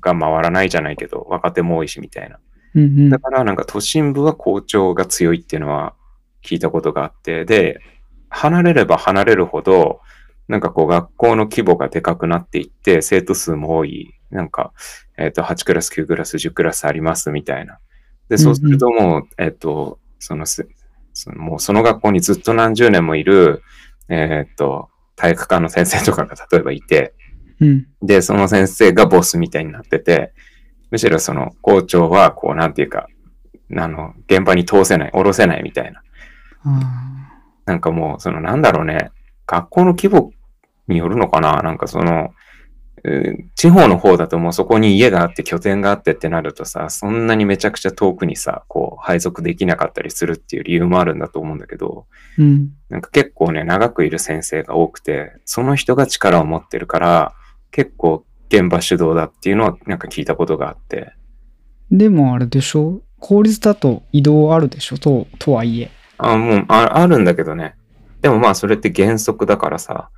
[0.00, 2.38] が回らないじゃないけど、若手も多いしみたいな。
[2.76, 5.94] うんうんだからなんか都心部は校長が強いっていうのは
[6.44, 7.80] 聞いたことがあって、で、
[8.28, 10.00] 離れれば離れるほど、
[10.48, 14.72] なんかこう学校の規模がでかくなっていって、生徒数も多い、なんか、
[15.16, 17.78] えっ、と、8クラス、9クラス、10クラスありますみたいな。
[18.28, 20.66] で、そうするともう、えっ、と、そのせ、
[21.12, 23.62] そのもうその学校にずっと何十年もいる、
[24.08, 27.14] えっ、と、体育館の先生とかが例えばいて、
[27.60, 27.86] うん。
[28.02, 30.32] で、その先生がボスみたいになってて、
[30.90, 33.08] むしろその校長は、こう、なんていうか、
[33.76, 36.02] あの、現場に通せない、下ろせないみたいな。
[36.64, 36.80] あ
[37.66, 39.10] なんかもう、その、なんだろうね、
[39.46, 40.32] 学校の規模
[40.88, 41.62] によるのかな？
[41.62, 42.30] なんかその、
[43.04, 52.72] えー地方の方だともうそこに家があって拠点があってってなるとさ、そんなにめちゃくちゃ遠くにさ、こう、配属できなかったりするっていう理由もあるんだと思うんだけど、ーうん。
[52.90, 57.34] なんか結構ね、長くいる先生が多くて、その人が力を持ってるから、
[57.70, 61.14] 結構現場主導だっていうのはなんか聞いたことがあって。
[61.90, 63.00] でもあれでしょ？
[63.18, 64.98] 公立だと移動あるでしょ？
[64.98, 65.90] と、とはいえ。
[66.18, 67.76] あ、もうあ、あるんだけどね。
[68.24, 70.08] でもまあそれって原則だからさ、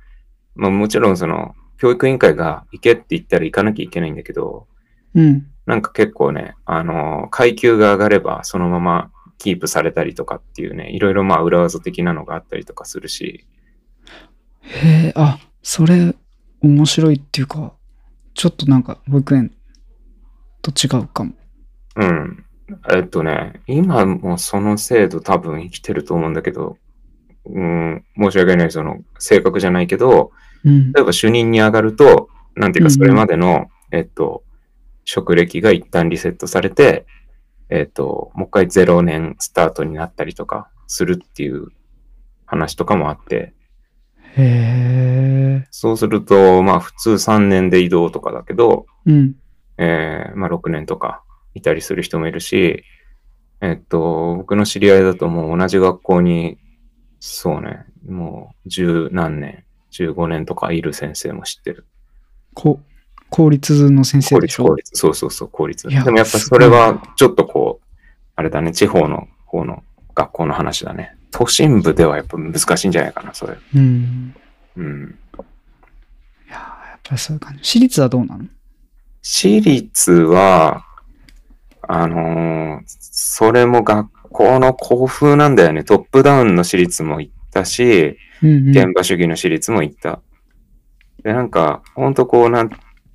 [0.55, 4.65] まあもちろんその、教育委員会が行けって言ったら行かなきゃいけないんだけど、
[5.13, 5.47] うん。
[5.65, 13.45] なんか結構ね、あの、階級が上がればそのままキープされたりとかっていうね、いろいろまあ裏技的なのがあったりとかするし、
[14.61, 16.15] へえ、あ、それ、
[16.61, 17.73] 面白いっていうか、
[18.35, 19.51] ちょっとなんか、保育園
[20.61, 21.33] と違うかも。
[21.97, 22.45] うん。
[22.89, 26.77] えっとね、今もその制度多分生きてると思うんだけど、
[27.49, 30.31] うん、申し訳ない、その、正確じゃないけど、
[30.63, 30.91] うん。
[30.91, 34.43] 例えば主任に上がると、なんていうか、うんうんそれまでの、えっと、
[35.05, 37.05] 職歴が一旦リセットされて、
[37.69, 41.67] えっと、もう一回0年スタートになったりとかするっていう
[42.45, 43.53] 話とかもあって、
[44.37, 45.67] へえ。
[45.71, 49.35] そうすると、まあ普通3年で移動とかだけど、うん。
[49.77, 52.83] えーまあ6年とかいたりする人もいるし、
[53.61, 56.57] えっと、僕の知り合いだともう同じ学校に、
[57.19, 61.85] そうね、もう十何年、15年とかいる先生も知ってる。
[62.53, 62.79] こ
[63.29, 64.65] 公立の先生でしょ？
[64.65, 64.91] 公立。
[64.95, 65.87] そうそうそう、公立。
[65.87, 67.85] でもやっぱそれはちょっとこう、
[68.35, 69.83] あれだね、地方の方の
[70.15, 71.15] 学校の話だね。
[71.31, 73.57] 都心部ではやっぱ難しいんじゃないかな、それ。
[73.75, 74.35] うん。
[74.77, 75.19] うん。
[76.47, 77.59] いやーやっぱりそういう感じ。
[77.63, 78.45] 私立はどうなの？
[79.21, 80.85] 私立は、
[81.81, 85.83] あのーそれも学校の校風なんだよね。
[85.83, 88.69] トップダウンの私立も行ったし、うんうん。
[88.69, 90.21] 現場主義の私立も行った。
[91.23, 92.69] で、なんか、ほんとこう、なん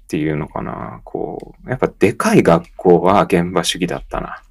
[0.08, 1.00] ていうのかな。
[1.04, 4.42] こう、やっぱでかい学校は現場主義だったな。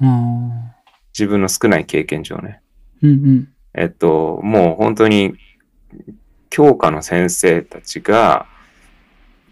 [0.00, 0.74] あ
[1.12, 2.60] 自分の少ない経験上ね。
[3.02, 3.48] ーうんうん。
[3.74, 5.34] えっと、もう本当に、
[6.50, 8.46] 教科の先生たちが、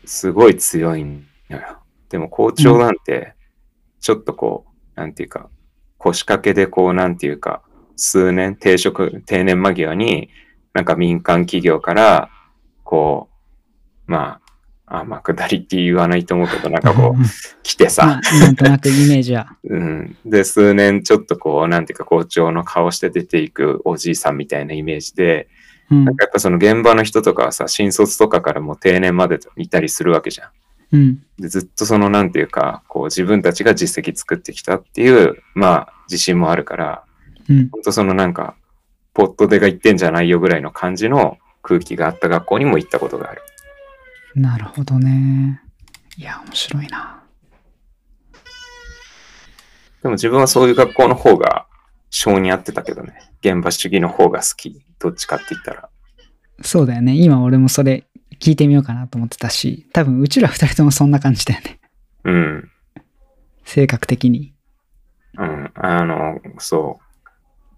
[0.05, 1.79] すごい強いのよ。
[2.09, 3.35] でも校長なんて、
[4.01, 4.66] ちょっとこ
[4.97, 5.49] う、なんていうか、
[6.01, 7.63] 腰掛けでこう、なんていうか、
[7.95, 10.31] 数年、定職、定年間際に、
[10.73, 12.31] なんか民間企業から、
[12.83, 13.29] こ
[14.09, 14.41] う、ま
[14.87, 17.23] あ、あ、まあ、下りって言わないと思うけど、なんかこう、
[17.63, 19.57] 来てさ、まあなんとなくイメージは。
[19.63, 20.17] うん。
[20.25, 25.49] で、数年ちょっとこう、なんていうか校長の顔して出ていくおじいさんみたいなイメージで、
[25.91, 30.49] うんなんかやっぱその現場の人とかはさ、新卒とかからもう定年までいたりするわけじゃん。
[30.92, 31.22] うん。
[31.38, 37.05] でずっとその、なんていうか、こう自分たちが実績作ってきたっていう、まあ、自信もあるから、
[37.48, 37.68] うん。
[37.70, 38.57] 本当そのなんか、
[39.14, 43.42] ポットでが言ってんじゃないよぐらいの感じの空気があった学校にも行ったことがある。
[44.35, 45.61] なるほどね。
[46.16, 47.22] いや、面白いな。
[50.03, 51.66] でも自分はそういう学校の方が
[52.11, 53.33] 性に合ってたけどね。
[53.40, 54.83] 現場主義の方が好き。
[54.98, 55.88] どっちかって言ったら。
[56.62, 57.14] そうだよね。
[57.14, 58.05] 今俺もそれ
[58.40, 61.81] 聞いてみようかなと思ってたし、多分うちら二人ともそんな感じだよね。
[62.24, 62.70] うん。
[63.64, 64.55] 性格的に。
[65.38, 65.70] うん。
[65.74, 67.29] あの、そう。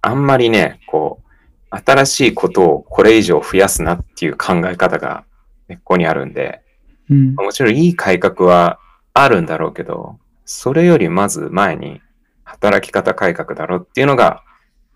[0.01, 5.25] あんまりね、こう、新しいことをこれ以上増やすなっていう考え方が
[5.68, 6.62] 根っこにあるんで、
[7.11, 7.35] うん。
[7.35, 8.79] もちろんいい改革は
[9.14, 12.01] あるんだろうけど、それよりまず前に
[12.44, 14.42] 働き方改革だろうっていうのが、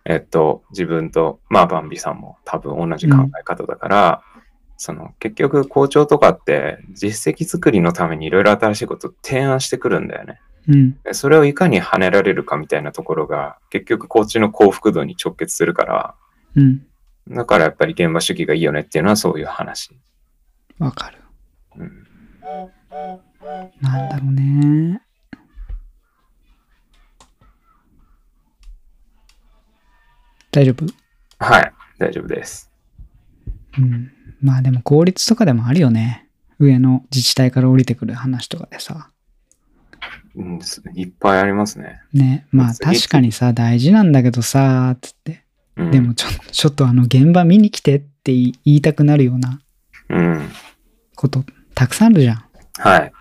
[0.05, 4.23] えっと、自分と、まあ、バンビさんも多分同じ考え方だから、
[4.77, 10.41] その結局校長とかって実績作りのためにいろいろ新しいことを提案してくるんだよね。
[10.69, 11.01] うん。
[11.03, 16.15] でそれをいかに跳ねられるかみたいなところが結局コーチの幸福度に直結するから、
[16.57, 16.87] うん。
[17.29, 19.99] だからやっぱり現場主義がいいよねっていうのはそういう話。
[20.79, 21.19] わかる。
[21.77, 22.07] うん、
[23.81, 25.03] なんだろうね。
[30.53, 30.87] 大丈夫？
[31.39, 32.71] はい、大丈夫です。
[33.79, 34.13] うん。
[34.41, 36.29] まあでも公立とかでもあるよね。
[36.59, 39.11] 上の自治体から降りてくる話とかでさ。
[40.35, 42.01] うん、すいっぱいありますね。
[42.13, 42.47] ね。
[42.51, 45.45] まあ次確かにさ、大事なんだけどさ、つって。
[45.77, 49.61] うん、でもちょちょっとあの現場見に来てって言いたくなるような
[50.09, 50.49] うん、
[51.15, 51.45] こと
[51.75, 52.45] たくさんあるじゃん。
[52.79, 53.13] はい。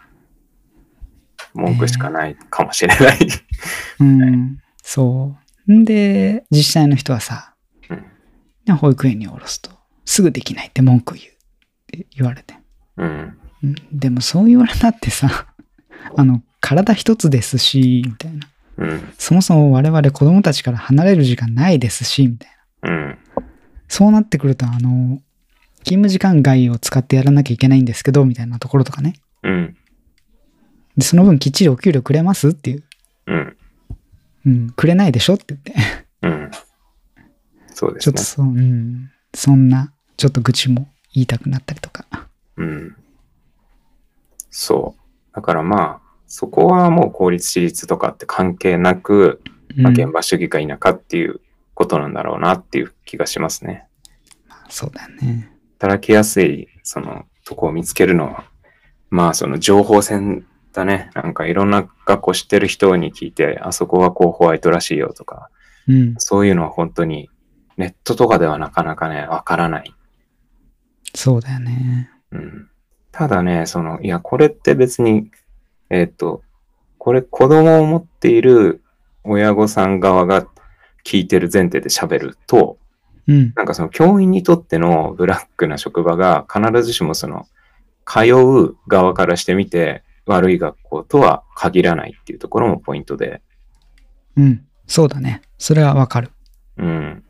[1.53, 3.17] 文句しかないかもしれない。
[3.99, 4.59] うん。
[4.83, 5.35] そ
[5.67, 5.71] う。
[5.71, 7.55] んで、自治体の人はさ、
[7.89, 8.05] うん
[8.65, 9.71] ね保育園に降ろすと、
[10.05, 11.29] すぐできないって文句言うっ
[11.87, 12.55] て言われて。
[12.97, 15.47] うん、うんでもそう言われたってさ、
[16.15, 18.47] あの、体一つですし、みたいな。
[18.77, 22.49] うん、そもそも我々子供たちから離れる時間ないですし、みたい
[22.81, 22.89] な。
[22.91, 23.17] うん、
[23.87, 25.21] そうなってくると、あの、
[25.83, 29.15] 勤務時間外を使ってやらなきゃいけないんですけど、みたいなところとかね。
[29.43, 29.77] うん、
[30.97, 32.83] で、その分きっちりお給料くれますっていう。
[33.27, 33.57] うん、
[34.45, 35.73] うん、くれないでしょって言って。
[36.21, 36.51] うん。
[37.73, 38.09] そうですね。
[38.09, 39.11] ちょっとそう、うん。
[39.33, 42.05] そんな、ちょっと愚痴も言いたくなったりとか。
[42.57, 42.95] うん。
[44.49, 45.35] そう。
[45.35, 49.41] だからまあ、そこはもう公立私立とかって関係なく、
[49.75, 51.41] まあ、うん現場主義か否かっていう
[51.73, 53.85] ことなんだろうなっていう気がしますね。
[54.69, 55.51] そうだよね。
[55.79, 58.45] 働きやすい、その、とこを見つけるのは、
[59.09, 61.11] まあ、その情報戦だね。
[61.13, 65.49] なんかいろんな学校知ってる人に聞いて、あそこはこうホワイトらしいよとか、
[65.87, 66.15] うん。
[66.17, 67.29] そういうのは本当に
[67.77, 69.94] ネットとかではなかなかね、わからない。
[71.15, 72.09] そうだよね。
[72.31, 72.69] うん。
[73.11, 75.31] ただね、その、いや、これって別に、
[75.89, 76.43] えっ、と、
[76.97, 78.83] これ子供を持っている
[79.23, 80.47] 親御さん側が
[81.05, 82.77] 聞いてる前提で喋ると、
[83.27, 83.53] うん。
[83.55, 87.47] なんかその教員にとってのブラックな職場が必ずしもその
[88.05, 93.41] 通う側からしてみて悪い学校とは限らないっていうところもポイントで、
[94.35, 94.65] うん。
[94.87, 95.41] そうだね。
[95.57, 96.31] それはわかる。
[96.77, 97.23] うん。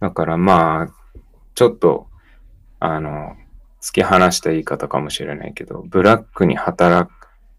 [0.00, 1.20] だからまあ、
[1.54, 2.06] ちょっと、
[2.84, 3.36] あの、
[3.80, 7.08] 突き放した言い方かもしれないけど、ブラックに働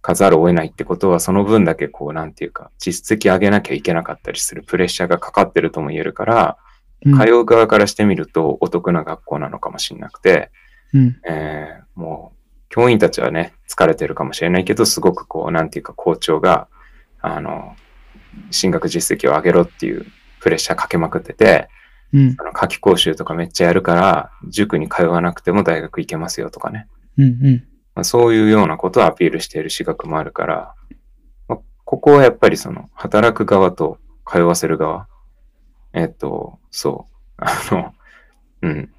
[0.01, 6.57] かざるを得ないってことは、その分だけこう、なんていうか、実績上げなきゃいけなかったりするプレッシャーがかかってるとも言えるから、
[7.05, 7.17] うん。
[7.17, 10.51] 通う側からしてみるとお得な学校なのかもしれなくて、
[10.93, 11.15] うん。
[11.25, 12.37] えーもう、
[12.69, 16.67] 教員たちはね、疲れてるかもしれないけど、すごくこう、なんていうか、校長が、
[17.21, 17.75] あの、
[18.51, 20.05] 進学実績を上げろっていう
[20.41, 21.69] プレッシャーかけまくってて、
[22.13, 22.35] うん。
[22.39, 26.87] あの夏期講習とかめっちゃやるから、塾に通わなくても大学行けますよとかね。
[27.17, 27.23] うん。
[27.23, 27.67] うん。
[27.95, 30.75] まあ、そういうようなことをアピールしている私学もあるから、
[31.47, 33.97] まあ、ここはやっぱりその、働く側と
[34.29, 35.07] 通わせる側。
[35.93, 37.15] えっと、そう。
[37.37, 37.93] あの、
[38.61, 38.89] うん。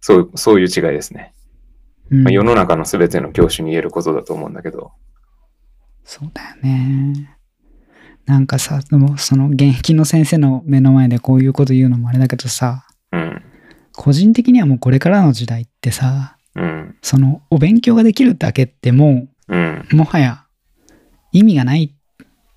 [0.00, 1.34] そう、そういう違いですね。
[2.10, 4.92] うんまあ、世の中の全ての教師に言えることだと思うんだけど。
[6.04, 7.31] そうだよね。
[8.26, 8.80] なんかさ、
[9.16, 13.42] その現役の先生の目の前でこういうこと言うのもあれだけどさ、うん。
[13.92, 16.96] 個人的にはもうこれからの時代ってさ、うん。
[17.02, 19.88] そのお勉強ができるだけってもうん。
[19.92, 20.44] もはや
[21.32, 21.94] 意味がない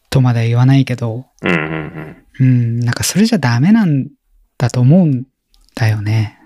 [0.09, 1.51] とまでは言わないけど、うん。
[1.51, 2.25] うん。
[2.39, 4.09] うん、なんかそれじゃダメなん
[4.57, 5.25] だと思うん
[5.75, 6.39] だよね。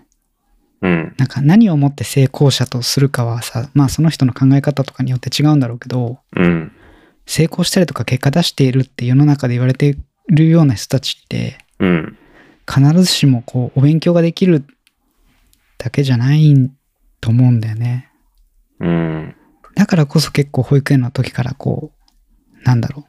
[0.81, 1.15] うん。
[1.17, 6.71] なんか何をもって成功者とするかはさ、まあその人の考え方とかによって違うんだろうけど、うん。
[7.29, 9.95] 成功したりとか結果出しているって世の中で言われて
[10.29, 12.17] るような人たちって、うん。
[12.67, 14.65] 必ずしもこうお勉強ができる
[15.77, 16.71] だけじゃない
[17.21, 18.09] と思うんだよね。
[18.79, 19.35] うん。
[19.75, 23.05] だからこそ結構保育園の時からこう、なんだろ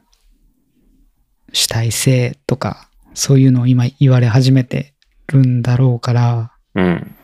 [1.49, 4.93] う、主体性とか、そういうのを今言われ始めて
[5.29, 7.15] るんだろうから、うん。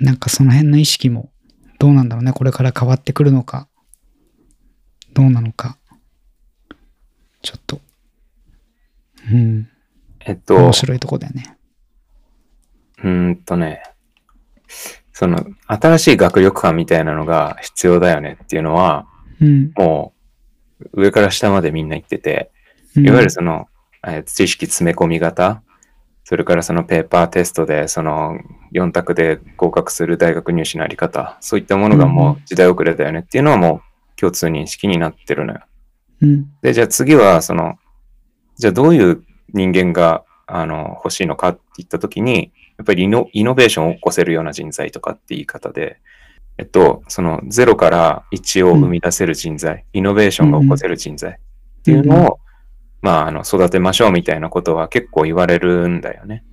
[0.00, 1.30] なんかその辺の意識も
[1.78, 2.32] どうなんだろうね。
[2.32, 3.68] これから変わってくるのか、
[5.14, 5.77] どうなのか。
[7.42, 7.80] ちょっと、
[9.32, 9.68] うん、
[10.20, 11.56] えっと、面白いとこだよね。
[13.02, 13.82] うーんとね、
[15.12, 19.06] その、新しい学力感みたいなのが必要だよねっていうのは、
[19.40, 19.72] うん。
[19.76, 20.12] も
[20.94, 22.50] う、上から下までみんな言ってて、
[22.96, 23.68] うんいわゆるその、
[24.06, 25.62] えー知識詰め込み型、
[26.24, 28.38] それからそのペーパーテストで、その
[28.74, 35.60] 4択で合格する大学入試のあり方、そういったものがもう時代遅れだよねっていうのはもう共通認識になってるのよ。
[36.22, 36.50] うん。
[36.62, 37.78] で、じゃあ次は、その、
[38.56, 46.00] じゃあどういう人間が、あの、欲しいのかって言ったときに、やっぱりイノイノベーションを起こせるような人材とかって言い方で、
[46.58, 52.40] えっと、その0から1を生み出せる人材、イノベーションが起こせる人材っていうのを、
[53.00, 56.44] まあ、あの、育てましょうみたいなことは結構言われるんだよね。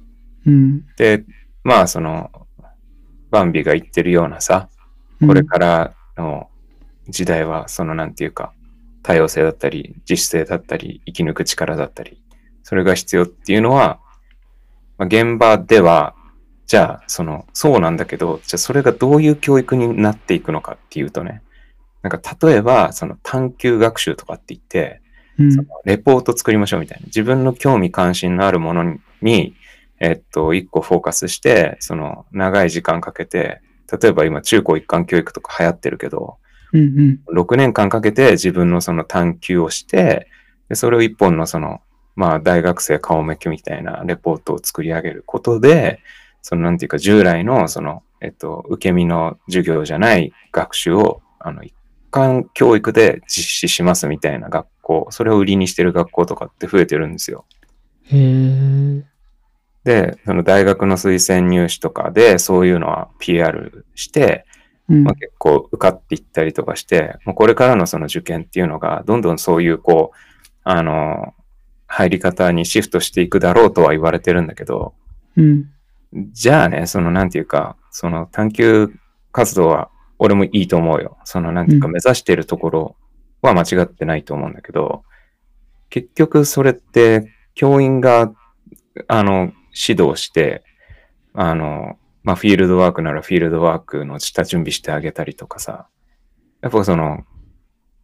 [0.46, 0.86] うん。
[0.96, 1.24] で、
[1.64, 2.30] まあ、その、
[3.32, 4.70] バンビが言ってるようなさ、
[5.26, 6.50] これからの
[7.10, 8.54] 時代は、そのなんていうか、
[9.06, 12.20] 多様性だったり、自主性だったり、生き抜く力だったり、
[12.64, 14.00] それが必要っていうのは、
[14.98, 16.16] まあ、現場では、
[16.66, 21.44] じゃあ、その、そうなんだけど、じゃあそれがどういう教育になっていくのかっていうとね、
[22.02, 25.02] なんか例えば、その探究学習とかって言って、
[25.38, 25.52] うん。
[25.54, 27.06] そのレポート作りましょうみたいな。
[27.06, 29.56] 自分の興味関心のあるものに、
[30.00, 33.62] えっと、一個フォーカスして、その、長い時間かけて、
[34.02, 36.38] 例えば今、中高一貫教育とか流行ってるけど、
[36.76, 37.00] うん
[37.30, 37.38] うん。
[37.38, 40.28] 6年間かけて自分のその探求をして、
[40.70, 41.82] でそれを一本のその、
[42.16, 46.00] まあ、大学生顔めきみたいなレポートを作り上げることで、
[46.42, 51.74] その、なんていうか、従来の、その、えっと、受け身の授業じゃない学習を、あの、一
[52.12, 57.46] 貫教育で実施しますみたいな学校、それを売りにしてる学校とかって増えてるんですよ。
[58.04, 59.04] へえ。
[59.84, 64.55] で、その大学の推薦入試とかで、そういうのは PR して、うん
[64.88, 70.18] まあ、結構受かっていったりとかして、もうこれからのその受験っていうのが、どんどんそういうこう、
[70.64, 71.34] あの、
[71.88, 74.94] 入り方にシフトしていくだろうとは言われてるんだけど、
[75.38, 75.70] うん。
[76.32, 78.92] じゃあね、そのなんていうか、その探究
[79.32, 81.18] 活動は俺もいいと思うよ。
[81.24, 82.96] そのなんていうかうん目指しているところ
[83.42, 85.04] は間違ってないと思うんだけど、
[85.90, 88.34] 結局それって教員が、
[89.08, 89.52] あの、
[89.88, 90.64] 指導して、
[91.34, 95.88] あの、まあ、フィールドワークならフィールドワークの下準備してあげたりとかさ、
[96.62, 97.24] やっぱその、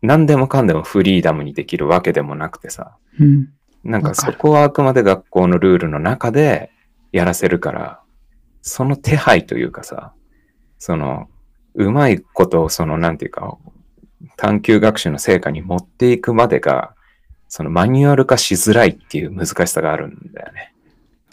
[0.04, 3.50] 何でもかんでもフリーダムにできるわけでもなくてさ、うん。
[3.84, 6.72] なんかそこはあくまで学校のルールの中で
[7.12, 8.00] やらせるから、
[8.62, 10.14] その手配というかさ、
[10.78, 11.28] その、
[11.74, 13.58] うまいことをその、なんていうか、
[14.38, 16.94] 探究学習の成果に持っていくまでが、
[17.48, 20.76] そのマニュアル化しづらいっていう難しさがあるんだよね。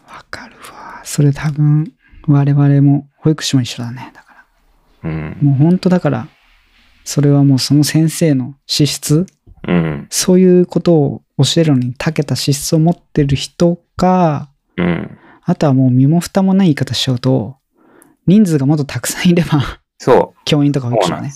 [0.07, 1.03] わかるわ。
[1.05, 1.93] それ多分、
[2.29, 4.13] 我々も保育士も一緒だね。
[4.15, 4.35] だか
[5.03, 5.11] ら。
[5.11, 5.39] うん。
[5.41, 6.29] もう本当だから、
[7.05, 9.27] それはもうその先生の資質、
[9.67, 10.07] うん。
[10.11, 15.19] そういうことを教えるのに長けた資質を持ってる人か、うん。
[15.43, 17.57] あとはもう身も蓋もない言い方しちゃうと、
[18.27, 20.91] 人数がもっとたくさんいれば、そ教員とかう。
[20.91, 21.33] 保育士はね。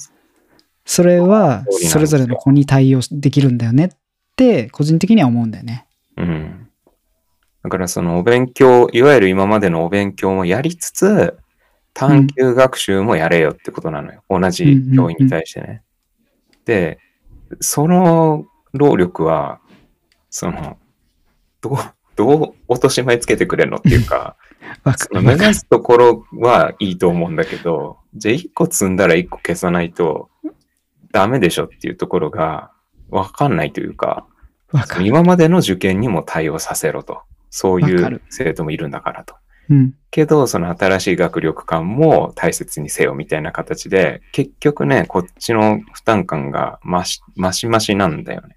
[0.85, 3.89] それはそれぞれの子に対応できるんだよねっ
[4.37, 5.87] て、個人的には思うんだよね。
[6.17, 6.69] うん。
[7.63, 11.39] だからそのお勉強、いわゆる今までのお勉強もやりつつ、
[11.95, 14.23] 探究学習もやれよってことなのよ。
[14.29, 15.83] 同じ教員に対してね。
[16.65, 16.99] で、
[17.61, 19.61] その労力は、
[20.31, 20.79] その、
[21.61, 21.77] どう、
[22.17, 24.37] どう落とし前つけてくれるのっていうか、
[24.97, 25.33] その目。
[25.35, 30.31] 指すところはいいと思うんだけど、じゃあ一個積んだら一個消さないと
[31.13, 32.73] ダメでしょっていうところが
[33.11, 34.27] わかんないというか。
[35.03, 37.23] 今までの受験にも対応させろと。
[37.55, 39.35] そういう生徒もいるんだからと。
[39.69, 39.95] うん。
[40.11, 48.57] けど、その新しい学力感も大切にせよみたいな形で、結局ね、こっちの負担感が増し、増し増しなんだよね。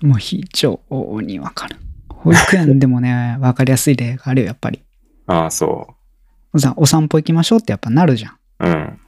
[0.00, 0.80] もう非常
[1.20, 1.76] にわかる。
[2.08, 4.82] 保育園でもね、 わかりやすい例があるよ、やっぱり。
[5.26, 5.94] ああ、そ
[6.56, 8.32] さお散歩行きましょうってやっぱなるじゃん。
[8.60, 8.68] う。
[8.68, 8.98] うん。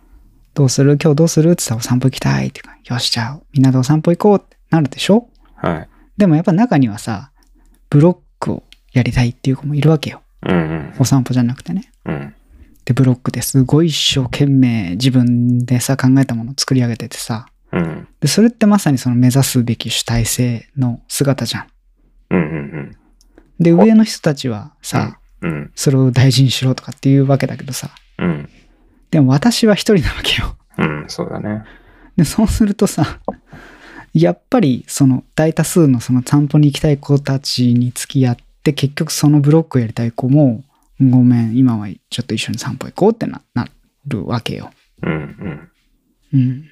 [0.54, 0.98] どうする？
[1.02, 1.50] 今日どうする？
[1.50, 5.28] って言ったらお散歩行きたいってか、よし、じゃあみんなでお散歩行こうってなるでしょ？
[5.56, 5.88] はい。
[6.16, 7.32] でもやっぱ中にはさ、
[7.90, 8.62] ブロックを
[8.94, 10.22] やりたいっていう子もいるわけよ。
[10.46, 10.94] うんうん。
[10.98, 11.92] お散歩じゃなくてね。
[12.06, 12.34] うん。
[12.84, 17.46] で、ブロックですごい一生懸命自分でさ、考えたものを作り上げててさ。
[17.72, 18.08] うん。
[18.20, 21.66] で、それってまさにその目指すべき主体性の姿じゃん。
[22.30, 22.96] うんうん
[23.60, 25.50] で、上の人たちはさ、うん。
[25.50, 25.72] うん。
[25.74, 27.90] それを大事にしろとかっていうわけだけどさ。
[28.18, 28.48] うん。
[29.10, 30.56] でも私は一人なわけよ。
[30.78, 31.04] うん。
[31.08, 31.64] そうだね。
[32.16, 33.20] で、そうするとさ、
[34.12, 40.64] やっぱりその大多数のその散歩に行きたい子たちに付き合って、結局そのブロックをやりたい子も、
[41.00, 43.68] ごめん、今はちょっと一緒に散歩行こうってなな
[44.06, 44.70] るわけよ。
[45.02, 45.70] うんうん
[46.32, 46.62] うん。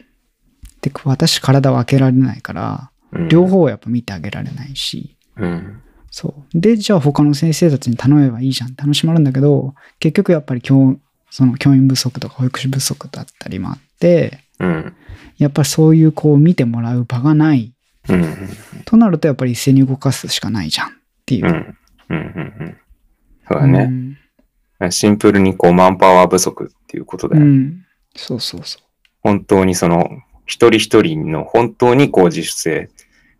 [0.80, 3.28] で、私体を開けられないから、うん。
[3.28, 5.82] 両方をやっぱ見てあげられないし、うん。
[6.10, 6.60] そう。
[6.60, 10.96] で、じゃあ他の先生たちに頼めばいいじゃんって話もあるんだけど、結局やっぱり教、
[11.30, 14.94] その教員不足とか保育士不足だったりもあって、うん。
[15.38, 17.72] やっぱりそういう子を見てもらう場がない。
[18.08, 18.48] うん。
[18.84, 20.92] となるとやっぱり一斉に動かすしかないじゃんっ
[21.24, 21.76] ていう。
[22.16, 22.54] うん。
[22.60, 22.76] うん。
[23.48, 23.84] そうだうね。
[23.84, 24.18] ん
[24.90, 27.42] シンプルにこう、マンパワー不足っていうことだよ。
[27.42, 27.84] うん。
[28.16, 28.80] そうそうそ
[29.20, 30.08] 本当にその、
[30.46, 32.90] 一人一人の本当にこう自主性、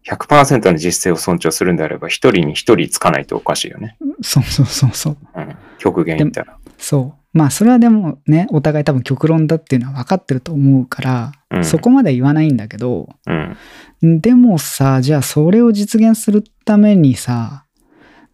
[0.09, 3.97] 100%の自主性を尊重するんであれば、一人に一人つかないとおかしいよね。
[4.01, 4.23] う。
[4.23, 5.17] そうそうそうそう。
[5.35, 5.57] うん。
[5.79, 6.57] 極限言ったら。
[6.79, 7.23] そう。
[7.33, 14.21] まあそれはでもね、お互い多分極論だっていうのは分かってると思うから、うんそこまで言わないんだけど、うん。
[14.21, 17.67] でもさ、じゃあそれを実現するためにさ、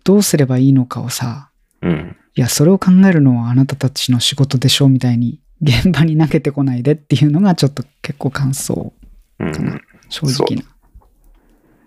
[0.09, 1.51] どうすればいいのかをさ、
[1.83, 2.17] うん。
[2.35, 8.95] いや、それを考えるのはあなたたちの仕事でしょみたいに、現場に投げてこないでっていうのがちょっと結構感想
[9.39, 9.53] うん。
[9.53, 9.79] かな。
[10.09, 10.63] 正直な。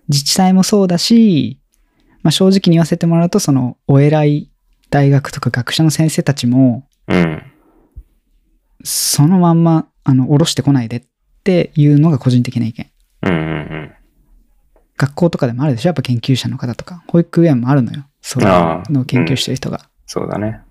[0.07, 1.59] 自治体もそうだし、
[2.22, 4.51] まあ、正直に言わせてもらうと、そのお偉い
[4.91, 7.41] 大学とか学者の先生たちも、うん。
[8.84, 11.03] そのまんま、あの、下ろしてこないでっ
[11.43, 12.91] ていうのが個人的な意見。
[13.24, 13.34] うん。
[13.34, 13.91] うん。
[14.95, 15.89] 学校とかでもあるでしょ？
[15.89, 17.03] やっぱ研究者の方とか。
[17.07, 18.05] 保育園もあるのよ。
[18.22, 18.49] そういう
[18.91, 19.89] のを研究してる人が。
[20.05, 20.61] そうだね。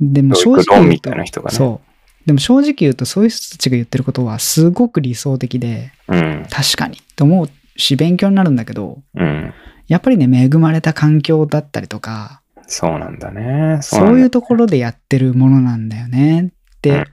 [0.00, 2.26] でも正教直言うと育論みたいな人がねそう。
[2.26, 6.46] でも正直言うと、そういう人たちが言ってることはすごく理想的で、うん。
[6.50, 9.54] 確かにと思うし、勉強になるんだけど、うん。
[9.86, 13.78] やっぱりね、恵まれた環境だったりとか、そうなんだね。
[13.80, 17.04] そういうところでやってるものなんだよねって、うん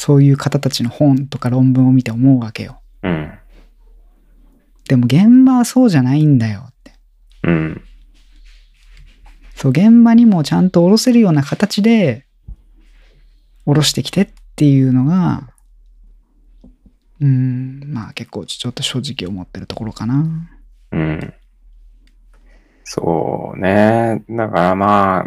[0.00, 2.80] そういう方たちの本とか論文を見て思うわけよ。
[3.02, 3.38] うん。
[4.88, 6.92] でも現場はそうじゃないんだよって。
[7.42, 7.84] うん。
[9.60, 12.24] そう、現場にもちゃんと下ろせるような形で、
[13.66, 15.50] 下ろしてきてっていうのが、
[17.20, 20.24] うん、まあ結構ちょっと正直思ってるところかな。
[20.92, 21.34] うん。
[22.84, 24.24] そうね。
[24.30, 25.26] だからま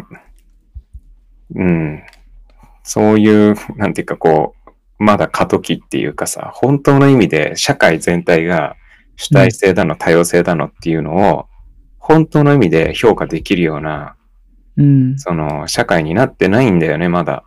[1.54, 2.02] うん。
[2.82, 8.74] そういう、なんていうかこう、まだ過渡期っていうかさ、本当の意味で社会全体が
[9.14, 11.46] 主体性だの、多様性だのっていうのを、
[11.98, 14.16] 本当の意味で評価できるような、
[14.76, 17.44] うん、その社会になってないんだよね、まだ。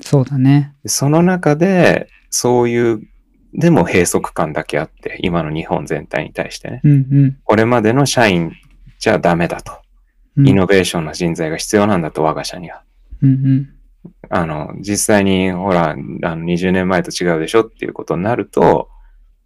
[0.00, 0.74] そうだね。
[0.86, 3.02] その中で、そういう、
[3.52, 6.80] でも閉塞感だけあって、今の日本全体に対してね。
[6.84, 6.94] うんう
[7.26, 8.52] んこれまでの社員
[8.98, 9.72] じゃダメだと。
[10.36, 10.48] うん。
[10.48, 12.82] イノベーションの人材が必要なんだと、我が社には。
[13.22, 13.68] うんうん。
[14.30, 18.88] あの、実際に、ほら、あの20年前と違うでしょっていうことになると、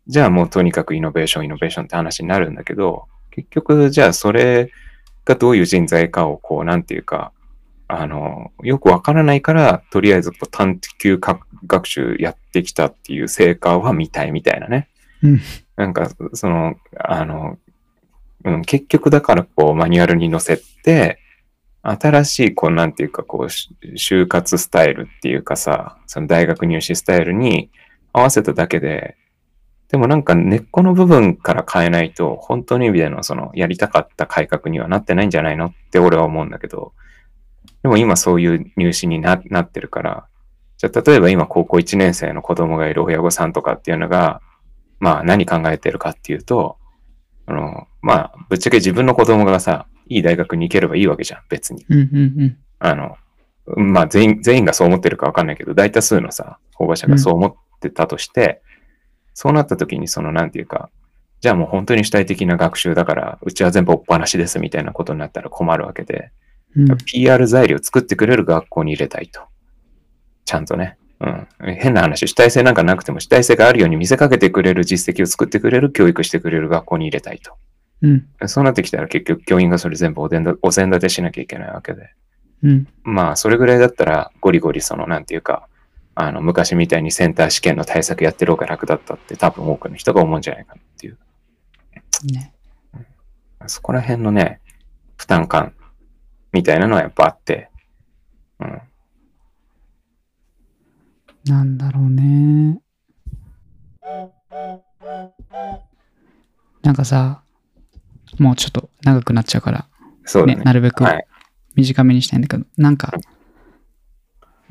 [0.07, 4.71] じゃあもうとにかくイノベーション、イノベーションって話になるんだけど、結局、じゃあそれ
[5.25, 7.33] がどういう人材かを、こう、なんていうか、
[7.89, 14.89] あの、よくわからないから、とりあえずこう探究か学習やってきたっていう成果は見たいみたいなね。
[15.23, 15.41] うん
[15.77, 17.59] なんか、その、あの、
[18.45, 21.19] うん、結局だからこうマニュアルに載せて、
[21.83, 27.71] 新しいこうなんていうかこうし就活スタイルっていうかさ、その大学入試スタイルに
[28.13, 29.17] 合わせただけで、
[29.95, 36.95] でもなんか根っこの部分から変えないと、本当の意味でのそのやりたかった改革にはなってないんじゃないのって俺は思うんだけど、
[37.85, 40.27] でも今そういう入試にななってるから、
[40.79, 44.41] じゃあ例えば今高校1年生の子供がいる親御さんとかっていうのが、
[44.99, 46.77] まあ何考えてるかっていうと、
[47.47, 51.87] あの、まあぶっちゃけ自分の子供がさ、いい大学に行ければいいわけじゃん、別に。
[51.89, 52.59] うんうんうん。
[52.81, 53.17] あの、
[53.77, 58.61] まあ全員、全員がそう思ってるかわかんないけど、大多数のさ、保護者がそう思ってたとして、
[59.35, 60.91] そうなった時にそのなんていうか、
[61.41, 66.31] じゃあもう本当に主体的な学習だから、うちは全部おっぱなしですみたいなことになったら困るわけで、
[66.77, 69.43] うん PR 材料作ってくれる学校に入れたいと。
[70.45, 70.97] ちゃんとね。
[71.21, 71.47] うん。
[71.77, 77.55] 変な話、主体性なんかなくても主体性があるように見せかけてくれる実績を作ってくれる教育してくれる学校に入れたいと。
[78.03, 82.11] うんそうなってきたら結局教員がそれ全部お膳立お膳立てしなきゃいけないわけで。
[82.65, 85.69] うんまあ、それぐらいだったら、ゴリゴリ、その、なんていうか、
[86.15, 91.19] あの、昔みたいにセンター試験の対策やってる方が楽だったって多分多くの人が思うんじゃないかなっていう。
[92.25, 92.53] ね。
[93.67, 94.61] そこら辺のね、
[95.17, 95.75] 負担感
[96.53, 97.71] みたいなのはやっぱあって、
[98.61, 98.81] うん。
[101.47, 102.81] なんだろうね。
[106.83, 107.43] なんかさ、
[108.39, 109.87] もうちょっと長くなっちゃうから、ね、
[110.25, 110.63] そうだね。
[110.63, 111.27] なるべくはい。
[111.75, 113.13] 短めにしたいんだけど、なんか、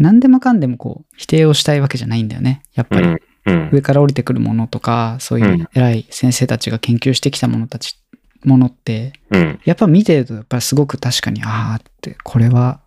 [0.03, 2.61] 何でもかんでもこう、否定をしたいわけじゃないんだよね。
[2.73, 3.07] やっぱり。
[3.07, 3.19] うん。
[3.45, 3.69] うん。
[3.71, 7.97] 上から降りてくるものとか、そういううん偉い先生たちが研究してきたものたち、
[8.43, 9.59] ものって、うん。
[9.63, 12.81] やっぱ見てると、やっぱりすごく確かに、ああって、これは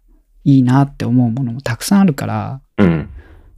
[0.44, 3.08] いいなって思うものもたくさんあるから、うん。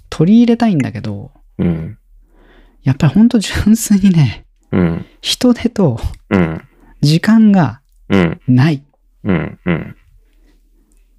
[0.08, 1.98] 取り入れたいんだけど、うん。
[2.84, 5.06] やっぱりほんと純粋にね、うん。
[5.20, 6.00] 人手と
[6.30, 6.62] うん。
[7.00, 8.40] 時間がうん。
[8.46, 8.84] ない。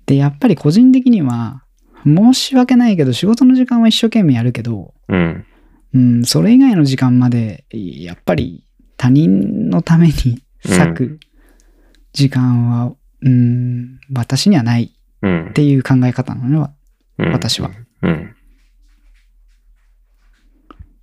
[0.06, 1.64] で、やっぱり個人的には、
[2.06, 5.46] 申し訳ないけど、仕事の時間は一生懸命やるけど、うん。
[5.94, 8.66] うん、それ以外の時間まで、やっぱり
[8.98, 11.20] 他人のために割く
[12.14, 15.54] 時間は、うん、私にはないうんっ。
[15.54, 16.74] ていう考え方なのね。
[17.18, 17.72] うん私は。
[18.02, 18.36] うん。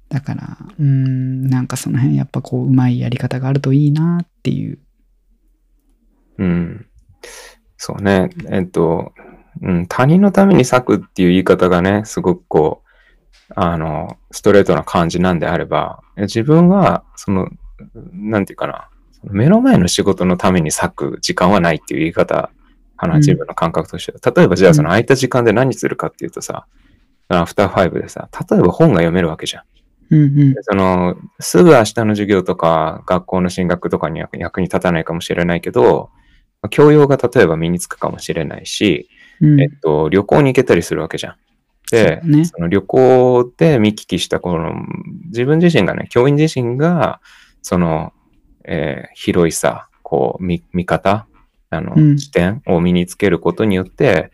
[0.08, 4.78] だから、うん、なんかその辺やっぱこう、うまいやり方があるといいなっていう。
[6.38, 6.86] うん。
[7.76, 8.30] そうね。
[8.50, 9.12] えっと、
[9.62, 17.48] うん、他人のために割くっていう言い方がね、すごくこう、あの、ストレートな感じなんであれば、自分は、その、
[18.12, 18.88] なんていうかな、
[19.22, 22.50] 目の前の仕事のために割く時間はないっていう言い方
[22.96, 24.18] かな、うん自分の感覚としては。
[24.34, 26.66] 例えばじゃあそのうん空いた時間で何するかっていうとさ、
[27.28, 29.62] アフターファイブでさ、例えば本が読めるわけじゃん。
[30.10, 30.62] うんうんで。
[30.62, 36.10] その、すぐ明日の授業とか、学校の進学とかには役に立たないかもしれないけど、
[36.70, 39.08] 教養が例えば身につくかもしれないし、
[39.40, 41.36] うんえっと、旅行に行けたりするわけじゃん。
[41.90, 44.74] で、そうねその旅行で見聞きしたこの、
[45.26, 47.20] 自分自身がね、教員自身が、
[47.62, 48.12] その、
[48.64, 51.26] えー広いさ、こう、見、見方、
[51.70, 54.30] あの、うん視点を身につけることによって、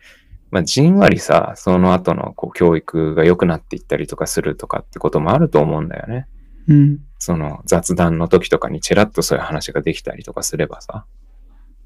[0.53, 6.27] まあ、じんわりさ、その後のこう教育が良くなっていったりとかするとかってこともあると思うんだよね。
[6.67, 6.99] うん。
[7.17, 11.05] その雑談の時とかにちらっとそういう話ができたりとかすればさ。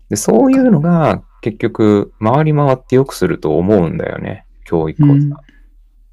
[0.10, 4.46] で、そういうのが結局回り回ってよくすると思うんだよね。
[4.66, 5.14] 教育をさ。
[5.14, 5.34] うん。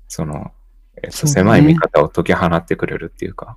[0.09, 0.53] その、
[1.03, 3.57] えっと狭い見方を解き放ってくれるっていうか。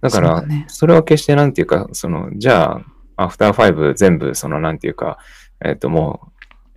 [0.00, 2.80] だから、それは決してなんていうか、その、じゃ
[3.16, 5.18] あ、アフターファイブ全部、その、なんていうか、
[5.62, 6.32] えっと、も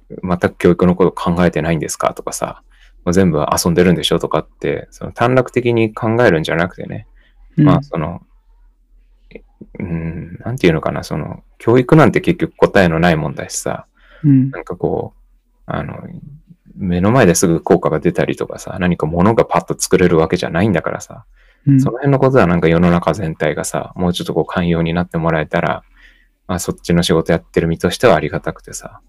[0.09, 2.63] う、全く教育のこと考えてないんですかとかさ、
[3.05, 7.07] もう全部遊んでるんでしょとかって、その短絡的に考えるんじゃなくてね、
[7.57, 7.65] うん。
[7.65, 8.21] まあ、その、
[9.80, 13.88] うん、なんていうのかな、その、教育なんて結局答えのないもんだしさ、
[14.24, 15.19] うんなんかこう、
[15.65, 15.99] あの、
[16.76, 21.26] 目の前ですぐ効果が出たりとかさ、何か物がパッと作れるわけじゃないんだからさ、
[21.65, 25.84] うんその辺のことはなんか世の中全体がさ、もうちょっとこう寛容になってもらえたら、
[26.47, 28.99] まあそっちの仕事やってる身としてはありがたくてさ、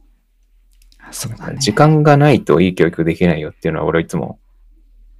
[1.53, 1.59] ね。
[1.59, 4.39] 時間がないといい教育できないよっていうのは俺はいつも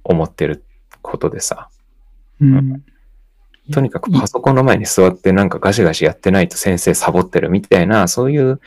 [0.03, 0.63] 思ってる
[1.01, 1.69] ことでさ、
[2.39, 2.83] うん。
[3.71, 8.61] とにかくパソコンの前に座ってなんかガシガシやってないと先生サボってるみたいな、そういう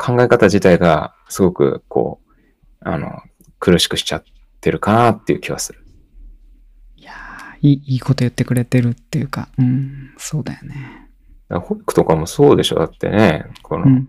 [0.00, 2.34] 考え方自体がすごくこう、
[2.80, 3.20] あの、
[3.58, 4.24] 苦しくしちゃっ
[4.62, 5.84] てるかなっていう気はする。
[6.96, 11.10] いやーいい、いいこと言ってくれてるっていうか、うん、そうだよね。
[11.50, 14.08] だから保育とかもそうでしょだってね、この、うん。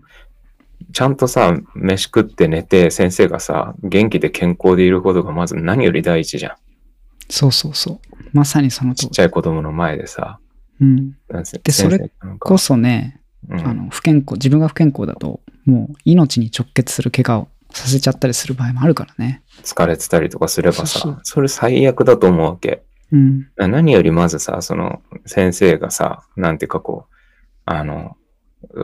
[0.94, 6.54] ちゃんとさ、飯食って寝て先生がさ、元気で健康でいることがまず何より第一じゃん。
[7.28, 8.00] そうそうそう。
[8.32, 8.94] まさにその。
[8.94, 10.40] ちっちゃい子供の前でさ。
[10.80, 11.18] うん。
[11.28, 19.42] なんせでそれこそね、うんあの、不健康、自分が不健康だと、もう命に直結する怪我をさせちゃったりする場合もあるからね。
[19.62, 22.82] 疲れてたりとかすればさ、それ最悪だと思うわけ。
[23.10, 23.48] うん。
[23.56, 27.14] 何よりまずさ、その先生がさ、なんていうかこう、
[27.66, 28.16] あの、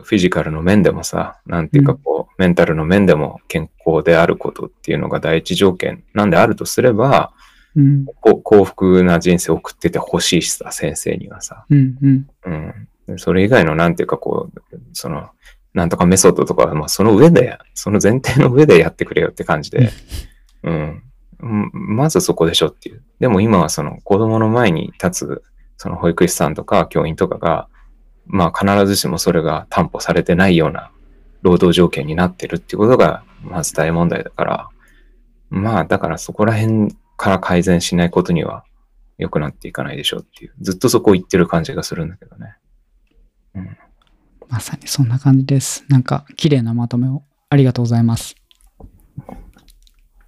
[0.03, 7.33] フィジカルの面でもさ、なんていうかこう、メンタルの面でも健康であることっていうのが第一条件なんであるとすれば、
[7.75, 8.05] うん。
[8.21, 11.65] 幸福な人生を送っててほしいしさ、先生にはさ。
[11.69, 11.97] うん。
[12.01, 12.27] うん。
[12.45, 12.88] うん。
[13.17, 14.61] それ以外のなんていうかこう、
[14.93, 15.29] その、
[15.73, 19.91] なんとかメソッドとかは、まあその上で、その前提の上でやってくれよって感じで、
[20.63, 21.03] うん。
[21.71, 23.03] まずそこでしょっていう。
[23.19, 25.43] でも今はその子供の前に立つ、
[25.77, 27.67] その保育士さんとか教員とかが、
[28.25, 30.91] まあ必ずしもそれが担保されてないような
[31.41, 34.69] 労働条件になってるっていうことが、まず大問題だから、
[35.49, 38.63] まあだからそこら辺から改善しないことには
[39.17, 42.55] 良くなっていかないでしょうっていう、ずっとそこを言ってる感じがするんだけどね。
[44.47, 45.85] まさにそんな感じです。
[45.89, 48.35] なんか、綺麗なまとめをありがとうございます。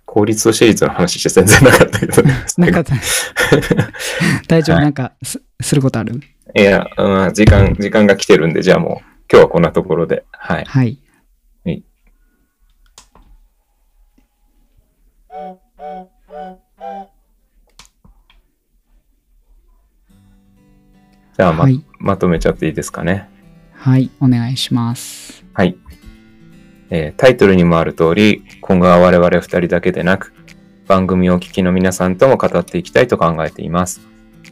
[0.05, 2.33] 公立と私立の話して全然なかったけどね。
[2.57, 2.83] なんか、
[4.47, 6.19] 大丈夫、はいなんかす、することある？
[6.55, 10.25] いや、うん、時間、時間が来てるんで、じゃあもう、今日はこんなところで。
[10.31, 10.65] はい。
[10.65, 10.99] はい。
[11.63, 11.83] はい
[21.41, 21.83] じゃあま、はい。
[21.97, 23.27] まとめちゃっていいですかね。
[23.73, 24.11] はい。
[24.19, 25.43] お願いします。
[25.53, 25.75] はい。
[26.91, 30.35] えータイトルにもある通り、今後は我々二人だけでなく、
[30.87, 34.01] 番組をお聞きの皆さんとも語っていきたいと考えています。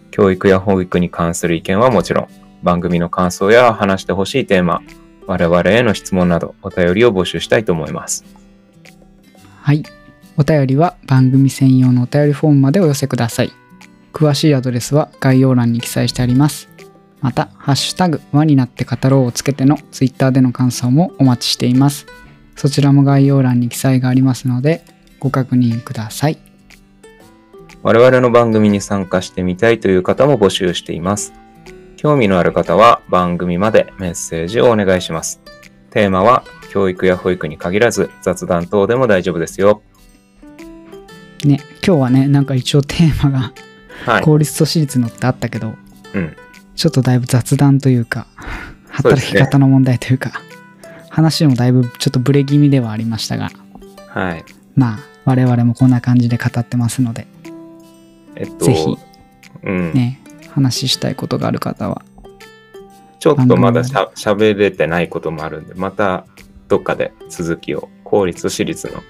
[0.09, 2.27] 教育や保育に関する意見はもちろん、
[2.63, 4.81] 番組の感想や話してほしいテーマ、
[5.27, 8.25] 我々への質問などお便りを募集したいと思います。
[9.61, 9.83] はい。
[10.37, 13.51] お便りは番組専用のお便りフォームまでお寄せください。
[14.11, 16.67] 詳しいアドレスは概要欄に記載してあります。
[17.21, 22.05] また、ハッシュタグ、輪になって語ろうをつけてのツイッターでの感想もお待ちしています。
[22.55, 24.83] そちらも概要欄に記載がありますので、
[25.19, 26.37] ご確認ください。
[27.83, 31.33] 我々の番組に参加してみたいという方も募集しています。
[31.97, 35.41] 興味のある方は番組までメッセージをお願いします。
[35.91, 39.81] テーマは教育や保育に限らず雑談等でも大丈夫ですよ。
[41.43, 43.53] ね、今日はね、なんか一応テーマが
[44.05, 44.23] はい。
[44.23, 45.75] 公立と私立のってあったけど、
[46.13, 46.35] うん。
[46.79, 48.25] ちょっとだいぶ雑談というか、
[48.87, 50.31] 働き方の問題というか、
[51.09, 53.51] 話もだいぶちょっとブレ気味ではありましたが、
[54.07, 54.45] はい。
[54.77, 57.27] まあ、我々もこんな感じで語ってますので、
[58.37, 58.97] えっと、ぜひ
[59.63, 59.93] うん。
[59.93, 60.21] ね、
[60.51, 62.01] 話したいことがある方は、
[63.19, 66.25] ちょっとまだしゃ喋れてないこともあるんで、また
[66.69, 69.03] どっかで続きを、公立、私立の、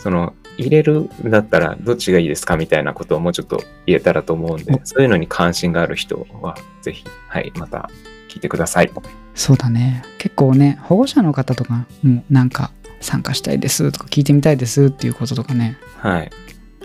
[0.00, 7.90] その、入れるんだったらどっちがいいですかみたいなことをもうちょっと言えたらと思うんでお、そういうのに関心がある人は、ぜひ、はい、また
[8.28, 8.90] 聞いてください。
[9.34, 16.30] そうだね、結構ね、保護者の方とかもなんか参加したいですとか聞いてみたいですっていうこととかね、はい。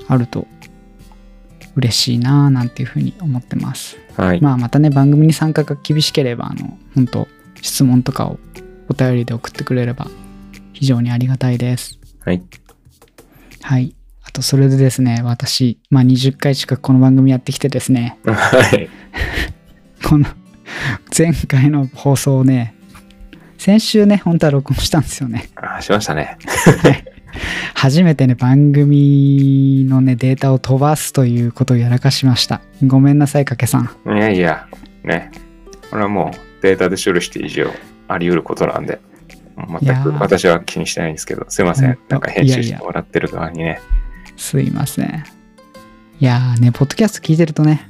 [0.07, 0.47] あると
[1.75, 3.97] 嬉しいなぁなんていうふうに思ってます。
[4.17, 4.41] はい。
[4.41, 7.27] まあまたね、番組に参加が厳しければ、あの、本当
[7.61, 8.39] 質問とかを
[8.89, 10.07] お便りで送ってくれれば
[10.73, 11.99] 非常にありがたいです。
[12.19, 12.41] はい。
[13.61, 13.95] はい。
[14.23, 18.89] あと、それでですね、私、まあ20回近くこの番組やってきてですね、 はい。
[20.03, 20.25] この
[21.15, 22.75] 前回の放送をね、
[23.57, 25.49] 先週ね、本当は録音したんですよね。
[25.55, 26.37] あしましたね。
[27.75, 32.61] 初めてね、番組のね、データを飛ばすということをやらかしました。
[32.85, 33.89] ごめんなさい、かけさん。
[34.05, 34.67] いやいや、
[35.03, 35.31] ね。
[35.89, 37.71] これはもうデータで処理して以上
[38.07, 38.99] あり得ることなんで、
[39.81, 41.97] 全く私は気にしてないんですけど、すいません。
[42.09, 43.79] なんか編集しいやいやてもらってる側にね。
[44.37, 45.23] すいません。
[46.19, 47.89] いやーね、ポッドキャスト聞いてるとね、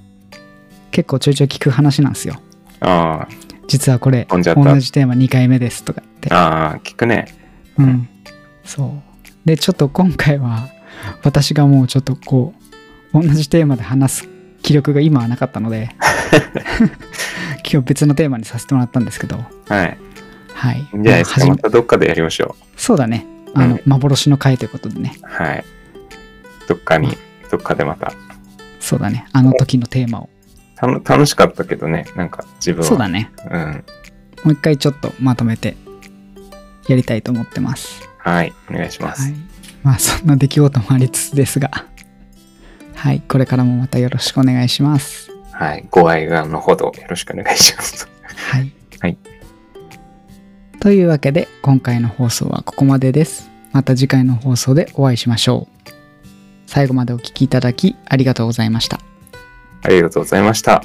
[0.91, 2.35] 結構ちょいちょい聞く話なんですよ。
[2.79, 3.27] あ
[3.67, 4.43] 実はこれ、同じ
[4.91, 6.35] テーマ2回目ですとかってあ、。
[6.35, 7.33] ああ、聞くね。
[7.77, 8.09] うん。
[8.63, 9.11] そう。
[9.45, 10.69] で、ちょっと今回は、
[11.23, 12.53] 私がもうちょっとこ
[13.13, 14.29] う、同じテーマで話す
[14.61, 15.95] 気力が今はなかったので、
[17.69, 19.97] 今日別のテーマにさせてもらったんですけど、はい。
[20.61, 20.77] はい。
[20.77, 21.47] いいんじゃないですか。
[21.47, 23.25] またどっかでやりましょそうだね。
[23.55, 25.15] あの、うん幻の回ということでね。
[25.23, 25.25] う。
[25.25, 25.65] はい。
[26.67, 27.17] どっかに、
[27.49, 28.13] どっかでまた。
[28.79, 29.25] そうだね。
[29.33, 30.29] あの時のテーマを。
[30.75, 32.85] たの楽しかったけどね、なんか自分は。
[32.85, 33.31] そうだね。
[33.49, 33.83] うん。
[34.43, 35.75] もう一回ちょっとまとめて
[36.87, 38.07] やりたいと思ってます。
[38.19, 38.53] はい。
[38.69, 39.23] お願いします。
[39.23, 39.33] はい。
[39.81, 41.71] まあそんな出来事もありつつですが、
[42.93, 43.21] はい。
[43.27, 45.31] これからもまたよろしくお願いします。
[45.51, 45.87] はい。
[45.89, 48.07] ご愛願のほどよろしくお願いします。
[48.51, 48.71] はい。
[48.99, 49.17] はい。
[50.81, 53.51] というわけで今回の放送はここまでです。
[53.71, 55.89] また次回の放送でお会いしましょう。
[56.65, 58.99] 最後までお聴きいただきありがとうございました。
[59.83, 60.81] ありがとうございました。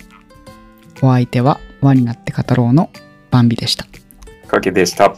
[1.00, 2.90] お相手は輪になって語ろうの
[3.30, 3.86] バンビでした。
[4.46, 5.16] かけでした。